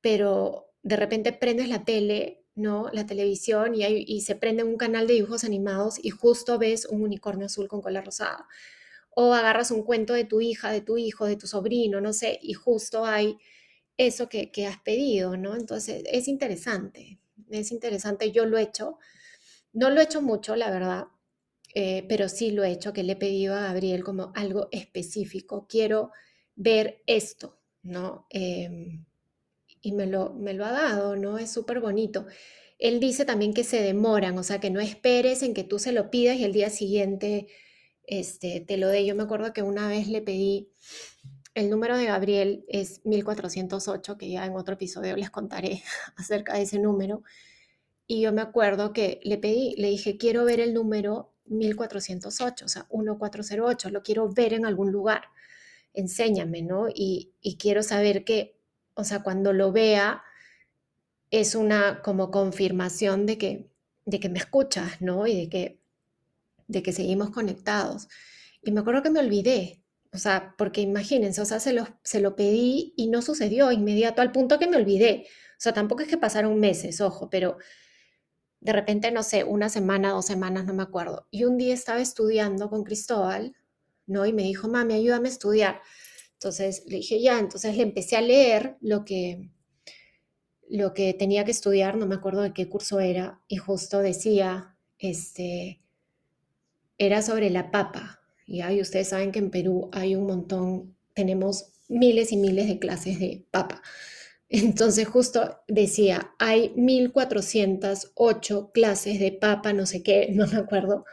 pero 0.00 0.72
de 0.82 0.96
repente 0.96 1.32
prendes 1.32 1.68
la 1.68 1.84
tele, 1.84 2.46
¿no? 2.54 2.88
La 2.92 3.06
televisión 3.06 3.74
y, 3.74 4.20
se 4.22 4.34
prende 4.36 4.64
un 4.64 4.78
canal 4.78 5.06
de 5.06 5.14
dibujos 5.14 5.44
animados 5.44 6.02
y 6.02 6.10
justo 6.10 6.58
ves 6.58 6.86
un 6.86 7.02
unicornio 7.02 7.46
azul 7.46 7.68
con 7.68 7.82
cola 7.82 8.00
rosada. 8.00 8.46
O 9.10 9.34
agarras 9.34 9.70
un 9.70 9.82
cuento 9.82 10.14
de 10.14 10.24
tu 10.24 10.40
hija, 10.40 10.72
de 10.72 10.80
tu 10.80 10.96
hijo, 10.96 11.26
de 11.26 11.36
tu 11.36 11.46
sobrino, 11.46 12.00
no 12.00 12.12
sé, 12.12 12.38
y 12.42 12.54
justo 12.54 13.04
hay 13.04 13.36
eso 13.98 14.28
que, 14.28 14.50
que 14.50 14.66
has 14.66 14.80
pedido, 14.80 15.36
¿no? 15.36 15.56
Entonces, 15.56 16.04
es 16.06 16.28
interesante 16.28 17.18
es 17.50 17.72
interesante, 17.72 18.32
yo 18.32 18.46
lo 18.46 18.58
he 18.58 18.62
hecho. 18.62 18.98
No 19.72 19.90
lo 19.90 20.00
he 20.00 20.04
hecho 20.04 20.22
mucho, 20.22 20.56
la 20.56 20.70
verdad, 20.70 21.06
eh, 21.74 22.04
pero 22.08 22.28
sí 22.28 22.50
lo 22.50 22.64
he 22.64 22.72
hecho, 22.72 22.92
que 22.92 23.02
le 23.02 23.12
he 23.14 23.16
pedido 23.16 23.54
a 23.54 23.60
Gabriel 23.62 24.04
como 24.04 24.32
algo 24.34 24.68
específico. 24.72 25.66
Quiero 25.68 26.12
ver 26.56 27.02
esto, 27.06 27.60
¿no? 27.82 28.26
Em, 28.30 29.04
y 29.80 29.92
me 29.92 30.06
lo, 30.06 30.34
me 30.34 30.54
lo 30.54 30.64
ha 30.64 30.72
dado, 30.72 31.16
¿no? 31.16 31.38
Es 31.38 31.52
súper 31.52 31.80
bonito. 31.80 32.26
Él 32.78 33.00
dice 33.00 33.24
también 33.24 33.54
que 33.54 33.64
se 33.64 33.82
demoran, 33.82 34.38
o 34.38 34.42
sea, 34.42 34.60
que 34.60 34.70
no 34.70 34.80
esperes 34.80 35.42
en 35.42 35.54
que 35.54 35.64
tú 35.64 35.78
se 35.78 35.92
lo 35.92 36.10
pidas 36.10 36.36
y 36.38 36.44
el 36.44 36.52
día 36.52 36.70
siguiente 36.70 37.48
este, 38.08 38.60
te 38.60 38.76
lo 38.76 38.88
dé. 38.88 39.04
Yo 39.06 39.14
me 39.14 39.24
acuerdo 39.24 39.52
que 39.52 39.62
una 39.62 39.88
vez 39.88 40.08
le 40.08 40.22
pedí, 40.22 40.70
el 41.58 41.70
número 41.70 41.96
de 41.96 42.06
Gabriel 42.06 42.64
es 42.68 43.04
1408, 43.04 44.16
que 44.16 44.30
ya 44.30 44.46
en 44.46 44.54
otro 44.54 44.74
episodio 44.74 45.16
les 45.16 45.30
contaré 45.30 45.82
acerca 46.16 46.54
de 46.54 46.62
ese 46.62 46.78
número. 46.78 47.22
Y 48.06 48.22
yo 48.22 48.32
me 48.32 48.42
acuerdo 48.42 48.92
que 48.92 49.20
le 49.24 49.38
pedí, 49.38 49.74
le 49.76 49.88
dije, 49.88 50.16
quiero 50.16 50.44
ver 50.44 50.60
el 50.60 50.72
número 50.72 51.34
1408, 51.46 52.64
o 52.64 52.68
sea, 52.68 52.86
1408, 52.90 53.90
lo 53.90 54.02
quiero 54.02 54.32
ver 54.32 54.54
en 54.54 54.66
algún 54.66 54.92
lugar, 54.92 55.24
enséñame, 55.94 56.62
¿no? 56.62 56.86
Y, 56.94 57.32
quiero 57.58 57.82
saber 57.82 58.24
que, 58.24 58.56
o 58.94 59.04
sea, 59.04 59.22
cuando 59.22 59.52
lo 59.52 59.72
vea, 59.72 60.22
es 61.30 61.54
una 61.54 62.02
como 62.02 62.30
confirmación 62.30 63.26
de 63.26 63.36
que, 63.36 63.70
de 64.06 64.20
que 64.20 64.28
me 64.28 64.38
escuchas, 64.38 65.00
¿no? 65.00 65.26
Y 65.26 65.36
de 65.36 65.48
que, 65.48 65.80
de 66.68 66.82
que 66.82 66.92
seguimos 66.92 67.30
conectados. 67.30 68.08
Y 68.62 68.70
me 68.70 68.80
acuerdo 68.80 69.02
que 69.02 69.10
me 69.10 69.20
olvidé, 69.20 69.77
o 70.12 70.18
sea, 70.18 70.54
porque 70.56 70.80
imagínense, 70.80 71.40
o 71.40 71.44
sea, 71.44 71.60
se 71.60 71.72
lo, 71.72 72.36
pedí 72.36 72.94
y 72.96 73.08
no 73.08 73.22
sucedió 73.22 73.70
inmediato 73.72 74.22
al 74.22 74.32
punto 74.32 74.58
que 74.58 74.66
me 74.66 74.76
olvidé. 74.76 75.26
O 75.52 75.60
sea, 75.60 75.72
tampoco 75.72 76.02
es 76.02 76.08
que 76.08 76.16
pasaron 76.16 76.58
meses, 76.58 77.00
ojo, 77.00 77.28
pero 77.30 77.58
de 78.60 78.72
repente, 78.72 79.10
no 79.12 79.22
sé, 79.22 79.44
una 79.44 79.68
semana, 79.68 80.10
dos 80.10 80.26
semanas, 80.26 80.64
no 80.64 80.74
me 80.74 80.82
acuerdo. 80.82 81.28
Y 81.30 81.44
un 81.44 81.58
día 81.58 81.74
estaba 81.74 82.00
estudiando 82.00 82.70
con 82.70 82.84
Cristóbal, 82.84 83.54
¿no? 84.06 84.26
Y 84.26 84.32
me 84.32 84.42
dijo, 84.42 84.68
mami, 84.68 84.94
ayúdame 84.94 85.28
a 85.28 85.32
estudiar. 85.32 85.82
Entonces 86.34 86.84
le 86.86 86.96
dije, 86.98 87.20
ya, 87.20 87.38
entonces 87.38 87.76
le 87.76 87.82
empecé 87.82 88.16
a 88.16 88.22
leer 88.22 88.78
lo 88.80 89.04
que, 89.04 89.50
lo 90.68 90.94
que 90.94 91.14
tenía 91.14 91.44
que 91.44 91.50
estudiar, 91.50 91.96
no 91.96 92.06
me 92.06 92.14
acuerdo 92.14 92.42
de 92.42 92.54
qué 92.54 92.68
curso 92.68 93.00
era, 93.00 93.42
y 93.48 93.56
justo 93.56 93.98
decía, 94.00 94.76
este, 94.98 95.82
era 96.96 97.22
sobre 97.22 97.50
la 97.50 97.70
papa, 97.70 98.20
y 98.48 98.80
ustedes 98.80 99.08
saben 99.08 99.30
que 99.30 99.38
en 99.38 99.50
Perú 99.50 99.90
hay 99.92 100.16
un 100.16 100.26
montón, 100.26 100.96
tenemos 101.14 101.72
miles 101.88 102.32
y 102.32 102.36
miles 102.36 102.66
de 102.66 102.78
clases 102.78 103.18
de 103.20 103.44
papa. 103.50 103.82
Entonces 104.48 105.06
justo 105.06 105.60
decía, 105.68 106.32
hay 106.38 106.72
1408 106.76 108.70
clases 108.72 109.20
de 109.20 109.32
papa, 109.32 109.72
no 109.74 109.84
sé 109.84 110.02
qué, 110.02 110.30
no 110.32 110.46
me 110.46 110.56
acuerdo, 110.56 111.04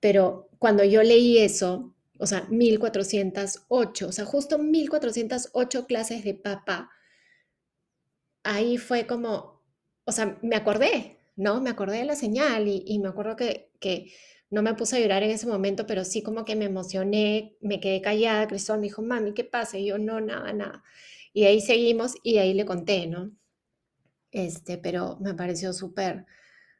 pero 0.00 0.48
cuando 0.58 0.84
yo 0.84 1.02
leí 1.02 1.38
eso, 1.38 1.92
o 2.18 2.26
sea, 2.26 2.46
1408, 2.48 4.08
o 4.08 4.12
sea, 4.12 4.24
justo 4.24 4.58
1408 4.58 5.86
clases 5.86 6.24
de 6.24 6.34
papá. 6.34 6.90
Ahí 8.42 8.78
fue 8.78 9.06
como, 9.06 9.62
o 10.04 10.12
sea, 10.12 10.38
me 10.42 10.56
acordé, 10.56 11.18
¿no? 11.36 11.60
Me 11.60 11.70
acordé 11.70 11.98
de 11.98 12.04
la 12.04 12.14
señal 12.14 12.68
y, 12.68 12.98
me 13.00 13.08
acuerdo 13.08 13.36
que, 13.36 14.12
no 14.50 14.62
me 14.62 14.74
puse 14.74 14.96
a 14.96 15.00
llorar 15.00 15.22
en 15.22 15.30
ese 15.30 15.46
momento, 15.46 15.86
pero 15.86 16.04
sí 16.04 16.22
como 16.22 16.44
que 16.44 16.56
me 16.56 16.66
emocioné, 16.66 17.56
me 17.60 17.80
quedé 17.80 18.00
callada, 18.00 18.46
Cristóbal 18.46 18.80
me 18.80 18.86
dijo, 18.86 19.02
mami, 19.02 19.34
¿qué 19.34 19.44
pasa? 19.44 19.78
Y 19.78 19.86
yo, 19.86 19.98
no, 19.98 20.20
nada, 20.20 20.52
nada. 20.52 20.84
Y 21.32 21.44
ahí 21.44 21.60
seguimos 21.60 22.14
y 22.22 22.38
ahí 22.38 22.54
le 22.54 22.64
conté, 22.64 23.06
¿no? 23.06 23.32
Este, 24.30 24.78
pero 24.78 25.18
me 25.20 25.34
pareció 25.34 25.72
súper, 25.72 26.26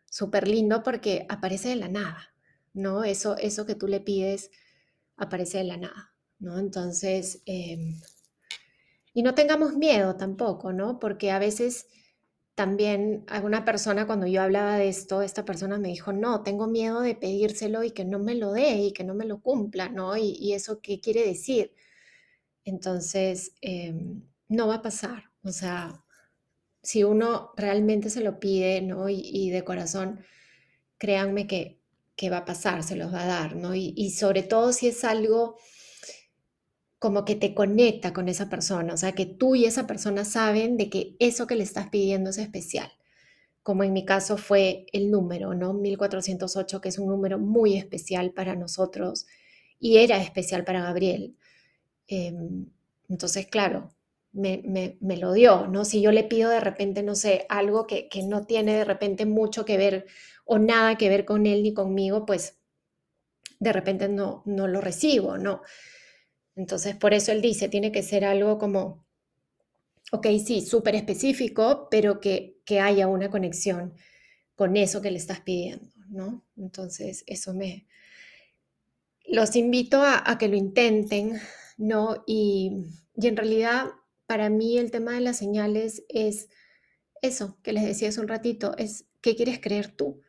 súper 0.04 0.48
lindo 0.48 0.82
porque 0.82 1.26
aparece 1.28 1.70
de 1.70 1.76
la 1.76 1.88
nada, 1.88 2.34
¿no? 2.72 3.04
Eso, 3.04 3.36
eso 3.36 3.66
que 3.66 3.74
tú 3.74 3.88
le 3.88 4.00
pides 4.00 4.50
aparece 5.16 5.58
de 5.58 5.64
la 5.64 5.76
nada, 5.76 6.14
¿no? 6.38 6.58
Entonces, 6.58 7.42
em, 7.46 8.00
y 9.14 9.22
no 9.22 9.34
tengamos 9.34 9.74
miedo 9.76 10.16
tampoco, 10.16 10.72
¿no? 10.72 10.98
Porque 10.98 11.30
a 11.30 11.38
veces 11.38 11.86
también 12.56 13.24
alguna 13.28 13.66
persona 13.66 14.06
cuando 14.06 14.26
yo 14.26 14.42
hablaba 14.42 14.78
de 14.78 14.88
esto, 14.88 15.20
esta 15.22 15.44
persona 15.44 15.78
me 15.78 15.88
dijo, 15.88 16.12
no, 16.14 16.42
tengo 16.42 16.66
miedo 16.66 17.02
de 17.02 17.14
pedírselo 17.14 17.84
y 17.84 17.90
que 17.90 18.06
no 18.06 18.18
me 18.18 18.34
lo 18.34 18.52
dé 18.52 18.76
y 18.76 18.92
que 18.94 19.04
no 19.04 19.14
me 19.14 19.26
lo 19.26 19.42
cumpla, 19.42 19.90
¿no? 19.90 20.16
Y, 20.16 20.54
eso 20.54 20.80
qué 20.80 20.98
quiere 21.00 21.26
decir. 21.26 21.74
Entonces, 22.64 23.52
em, 23.60 24.22
no 24.48 24.68
va 24.68 24.76
a 24.76 24.82
pasar. 24.82 25.24
O 25.44 25.52
sea, 25.52 26.02
si 26.82 27.04
uno 27.04 27.52
realmente 27.56 28.10
se 28.10 28.22
lo 28.22 28.40
pide, 28.40 28.80
¿no? 28.82 29.08
Y, 29.10 29.50
de 29.50 29.64
corazón, 29.64 30.20
créanme 30.98 31.46
que, 31.46 31.80
que, 32.16 32.30
va 32.30 32.38
a 32.38 32.44
pasar, 32.46 32.82
se 32.82 32.96
los 32.96 33.12
va 33.12 33.24
a 33.24 33.26
dar, 33.26 33.56
¿no? 33.56 33.74
Y, 33.74 34.10
sobre 34.12 34.42
todo 34.42 34.72
si 34.72 34.88
es 34.88 35.04
algo 35.04 35.58
como 36.98 37.24
que 37.24 37.34
te 37.34 37.54
conecta 37.54 38.12
con 38.12 38.28
esa 38.28 38.48
persona, 38.48 38.94
o 38.94 38.96
sea, 38.96 39.12
que 39.12 39.26
tú 39.26 39.54
y 39.54 39.66
esa 39.66 39.86
persona 39.86 40.24
saben 40.24 40.76
de 40.76 40.88
que 40.90 41.16
eso 41.18 41.46
que 41.46 41.56
le 41.56 41.62
estás 41.64 41.88
pidiendo 41.88 42.30
es 42.30 42.38
especial, 42.38 42.90
como 43.62 43.84
en 43.84 43.92
mi 43.92 44.04
caso 44.04 44.38
fue 44.38 44.86
el 44.92 45.10
número, 45.10 45.54
¿no? 45.54 45.74
1408, 45.74 46.80
que 46.80 46.88
es 46.88 46.98
un 46.98 47.08
número 47.08 47.38
muy 47.38 47.76
especial 47.76 48.32
para 48.32 48.56
nosotros 48.56 49.26
y 49.78 49.98
era 49.98 50.18
especial 50.22 50.64
para 50.64 50.82
Gabriel. 50.82 51.36
Em, 52.08 52.66
entonces, 53.08 53.46
claro, 53.46 53.90
me, 54.32 54.98
lo 55.00 55.32
dio, 55.32 55.66
¿no? 55.66 55.84
Si 55.84 56.00
yo 56.00 56.12
le 56.12 56.24
pido 56.24 56.50
de 56.50 56.60
repente, 56.60 57.02
no 57.02 57.14
sé, 57.14 57.46
algo 57.48 57.86
que, 57.86 58.08
no 58.24 58.46
tiene 58.46 58.74
de 58.74 58.84
repente 58.84 59.26
mucho 59.26 59.64
que 59.64 59.76
ver 59.76 60.06
o 60.44 60.58
nada 60.58 60.96
que 60.96 61.08
ver 61.08 61.24
con 61.24 61.46
él 61.46 61.62
ni 61.62 61.72
conmigo, 61.74 62.26
pues 62.26 62.58
de 63.58 63.72
repente 63.72 64.08
no, 64.08 64.42
no 64.46 64.68
lo 64.68 64.80
recibo, 64.80 65.38
¿no? 65.38 65.62
Entonces, 66.56 66.96
por 66.96 67.14
eso 67.14 67.32
él 67.32 67.42
dice, 67.42 67.68
tiene 67.68 67.92
que 67.92 68.02
ser 68.02 68.24
algo 68.24 68.58
como, 68.58 69.04
ok, 70.12 70.26
sí, 70.44 70.62
súper 70.62 70.94
específico, 70.94 71.88
pero 71.90 72.20
que, 72.20 72.58
que 72.64 72.80
haya 72.80 73.06
una 73.06 73.30
conexión 73.30 73.94
con 74.56 74.76
eso 74.76 75.02
que 75.02 75.10
le 75.10 75.18
estás 75.18 75.40
pidiendo, 75.40 75.90
¿no? 76.08 76.42
Entonces, 76.56 77.24
eso 77.26 77.54
me... 77.54 77.86
Los 79.28 79.56
invito 79.56 80.02
a, 80.02 80.38
que 80.38 80.48
lo 80.48 80.56
intenten, 80.56 81.40
¿no? 81.76 82.24
Y, 82.26 82.84
y 83.16 83.26
en 83.26 83.36
realidad 83.36 83.86
para 84.26 84.50
mí 84.50 84.78
el 84.78 84.90
tema 84.90 85.12
de 85.12 85.20
las 85.20 85.36
señales 85.38 86.04
es 86.08 86.48
eso 87.22 87.58
que 87.62 87.72
les 87.72 87.84
decía 87.84 88.08
hace 88.08 88.20
un 88.20 88.28
ratito, 88.28 88.76
es 88.78 89.06
qué 89.20 89.36
quieres 89.36 89.60
creer 89.60 89.88
tú. 89.88 90.22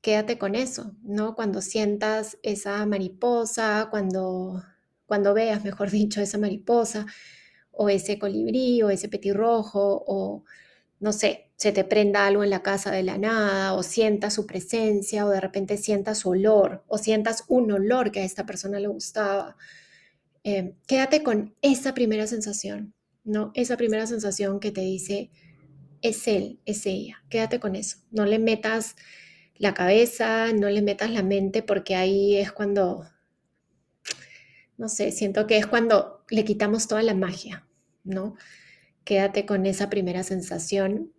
Quédate 0.00 0.38
con 0.38 0.54
eso, 0.54 0.94
¿no? 1.02 1.34
Cuando 1.34 1.60
sientas 1.62 2.38
esa 2.42 2.84
mariposa, 2.86 3.88
cuando, 3.90 4.62
cuando 5.08 5.34
veas, 5.34 5.64
mejor 5.64 5.90
dicho, 6.02 6.20
esa 6.20 6.38
mariposa, 6.38 7.06
o 7.72 7.88
ese 7.88 8.18
colibrí, 8.18 8.82
o 8.82 8.90
ese 8.90 9.08
petirrojo, 9.08 10.04
o 10.06 10.44
no 11.00 11.12
sé, 11.12 11.50
se 11.56 11.72
te 11.72 11.84
prenda 11.84 12.26
algo 12.26 12.44
en 12.44 12.50
la 12.50 12.62
casa 12.62 12.90
de 12.92 13.02
la 13.02 13.18
nada, 13.18 13.74
o 13.74 13.82
sientas 13.82 14.34
su 14.34 14.46
presencia, 14.46 15.26
o 15.26 15.30
de 15.30 15.40
repente 15.40 15.76
sientas 15.76 16.18
su 16.18 16.30
olor, 16.30 16.84
o 16.86 16.98
sientas 16.98 17.44
un 17.48 17.72
olor 17.72 18.12
que 18.12 18.20
a 18.20 18.24
esta 18.24 18.46
persona 18.46 18.78
le 18.78 18.88
gustaba. 18.88 19.56
Eh, 20.44 20.74
quédate 20.86 21.22
con 21.22 21.54
esa 21.62 21.94
primera 21.94 22.26
sensación, 22.26 22.94
¿no? 23.24 23.50
Esa 23.54 23.76
primera 23.76 24.06
sensación 24.06 24.60
que 24.60 24.70
te 24.70 24.82
dice, 24.82 25.30
es 26.02 26.28
él, 26.28 26.60
es 26.64 26.86
ella, 26.86 27.24
quédate 27.28 27.60
con 27.60 27.74
eso, 27.74 27.98
no 28.10 28.24
le 28.24 28.38
metas 28.38 28.96
la 29.56 29.74
cabeza, 29.74 30.52
no 30.52 30.68
le 30.70 30.82
metas 30.82 31.10
la 31.10 31.22
mente, 31.22 31.62
porque 31.62 31.96
ahí 31.96 32.36
es 32.36 32.52
cuando, 32.52 33.04
no 34.78 34.88
sé, 34.88 35.10
siento 35.10 35.46
que 35.46 35.58
es 35.58 35.66
cuando 35.66 36.24
le 36.30 36.44
quitamos 36.44 36.86
toda 36.86 37.02
la 37.02 37.14
magia, 37.14 37.66
¿no? 38.04 38.36
Quédate 39.04 39.44
con 39.44 39.66
esa 39.66 39.90
primera 39.90 40.22
sensación 40.22 41.12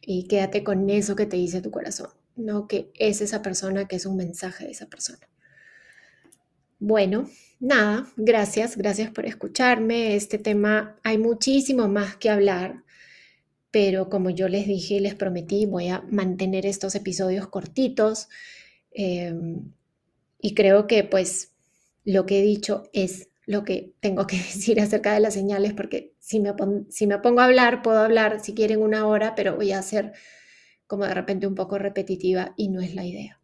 y 0.00 0.26
quédate 0.28 0.64
con 0.64 0.88
eso 0.90 1.14
que 1.14 1.26
te 1.26 1.36
dice 1.36 1.60
tu 1.60 1.70
corazón, 1.70 2.10
¿no? 2.36 2.66
Que 2.66 2.90
es 2.98 3.20
esa 3.20 3.42
persona, 3.42 3.86
que 3.86 3.96
es 3.96 4.06
un 4.06 4.16
mensaje 4.16 4.64
de 4.64 4.70
esa 4.70 4.86
persona. 4.86 5.28
Bueno, 6.78 7.28
nada, 7.60 8.08
gracias, 8.16 8.76
gracias 8.76 9.10
por 9.10 9.26
escucharme. 9.26 10.16
Este 10.16 10.38
tema 10.38 10.96
hay 11.04 11.18
muchísimo 11.18 11.88
más 11.88 12.16
que 12.16 12.30
hablar, 12.30 12.82
pero 13.70 14.08
como 14.08 14.30
yo 14.30 14.48
les 14.48 14.66
dije 14.66 14.94
y 14.94 15.00
les 15.00 15.14
prometí, 15.14 15.66
voy 15.66 15.88
a 15.88 16.02
mantener 16.10 16.64
estos 16.64 16.94
episodios 16.94 17.46
cortitos 17.48 18.28
em, 18.90 19.70
y 20.40 20.54
creo 20.54 20.86
que 20.86 21.04
pues 21.04 21.51
lo 22.04 22.26
que 22.26 22.40
he 22.40 22.42
dicho 22.42 22.84
es 22.92 23.28
lo 23.46 23.64
que 23.64 23.94
tengo 24.00 24.26
que 24.26 24.36
decir 24.38 24.80
acerca 24.80 25.14
de 25.14 25.20
las 25.20 25.34
señales, 25.34 25.72
porque 25.74 26.14
si 26.18 26.40
me, 26.40 26.52
si 26.88 27.06
me 27.06 27.18
pongo 27.18 27.40
a 27.40 27.46
hablar, 27.46 27.82
puedo 27.82 27.98
hablar 27.98 28.40
si 28.44 28.54
quieren 28.54 28.82
una 28.82 29.06
hora, 29.06 29.34
pero 29.34 29.56
voy 29.56 29.72
a 29.72 29.82
ser 29.82 30.12
como 30.86 31.04
de 31.04 31.14
repente 31.14 31.46
un 31.46 31.54
poco 31.54 31.78
repetitiva 31.78 32.54
y 32.56 32.68
no 32.68 32.80
es 32.80 32.94
la 32.94 33.04
idea. 33.04 33.40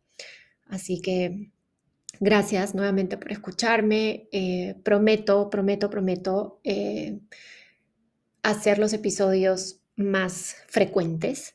Así 0.66 1.00
que 1.00 1.50
Gracias 2.20 2.74
nuevamente 2.74 3.16
por 3.16 3.30
escucharme. 3.30 4.28
Eh, 4.32 4.74
prometo, 4.82 5.50
prometo, 5.50 5.88
prometo 5.88 6.60
eh, 6.64 7.20
hacer 8.42 8.78
los 8.78 8.92
episodios 8.92 9.80
más 9.96 10.56
frecuentes. 10.66 11.54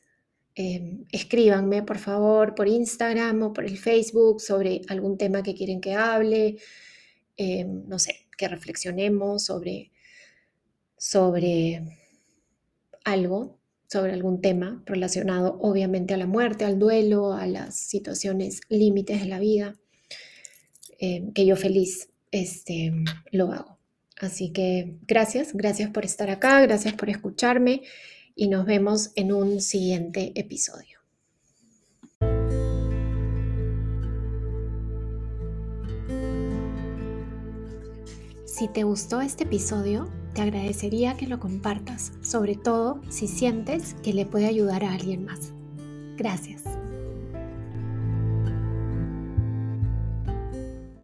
Eh, 0.54 1.04
escríbanme, 1.12 1.82
por 1.82 1.98
favor, 1.98 2.54
por 2.54 2.68
Instagram 2.68 3.42
o 3.42 3.52
por 3.52 3.64
el 3.64 3.76
Facebook 3.76 4.40
sobre 4.40 4.82
algún 4.88 5.18
tema 5.18 5.42
que 5.42 5.54
quieren 5.54 5.80
que 5.80 5.94
hable. 5.94 6.56
No 7.38 7.98
sé, 7.98 8.26
que 8.36 8.48
reflexionemos 8.48 9.44
sobre, 9.44 9.90
sobre 10.96 11.82
algo, 13.04 13.58
sobre 13.88 14.12
algún 14.12 14.40
tema 14.40 14.82
relacionado 14.86 15.58
obviamente 15.60 16.14
a 16.14 16.16
la 16.16 16.26
muerte, 16.26 16.64
al 16.64 16.78
duelo, 16.78 17.32
a 17.32 17.46
las 17.46 17.78
situaciones 17.78 18.60
límites 18.68 19.20
de 19.20 19.28
la 19.28 19.38
vida. 19.38 19.76
Eh, 21.06 21.32
que 21.34 21.44
yo 21.44 21.56
feliz 21.56 22.08
este, 22.30 22.92
lo 23.30 23.52
hago. 23.52 23.78
Así 24.20 24.52
que 24.52 24.96
gracias, 25.06 25.52
gracias 25.52 25.90
por 25.90 26.04
estar 26.04 26.30
acá, 26.30 26.60
gracias 26.60 26.94
por 26.94 27.10
escucharme 27.10 27.82
y 28.34 28.48
nos 28.48 28.64
vemos 28.64 29.10
en 29.16 29.32
un 29.32 29.60
siguiente 29.60 30.32
episodio. 30.34 30.93
Si 38.56 38.68
te 38.68 38.84
gustó 38.84 39.20
este 39.20 39.42
episodio, 39.42 40.08
te 40.32 40.40
agradecería 40.40 41.16
que 41.16 41.26
lo 41.26 41.40
compartas, 41.40 42.12
sobre 42.22 42.54
todo 42.54 43.00
si 43.08 43.26
sientes 43.26 43.94
que 43.94 44.12
le 44.12 44.26
puede 44.26 44.46
ayudar 44.46 44.84
a 44.84 44.92
alguien 44.92 45.24
más. 45.24 45.52
Gracias. 46.16 46.62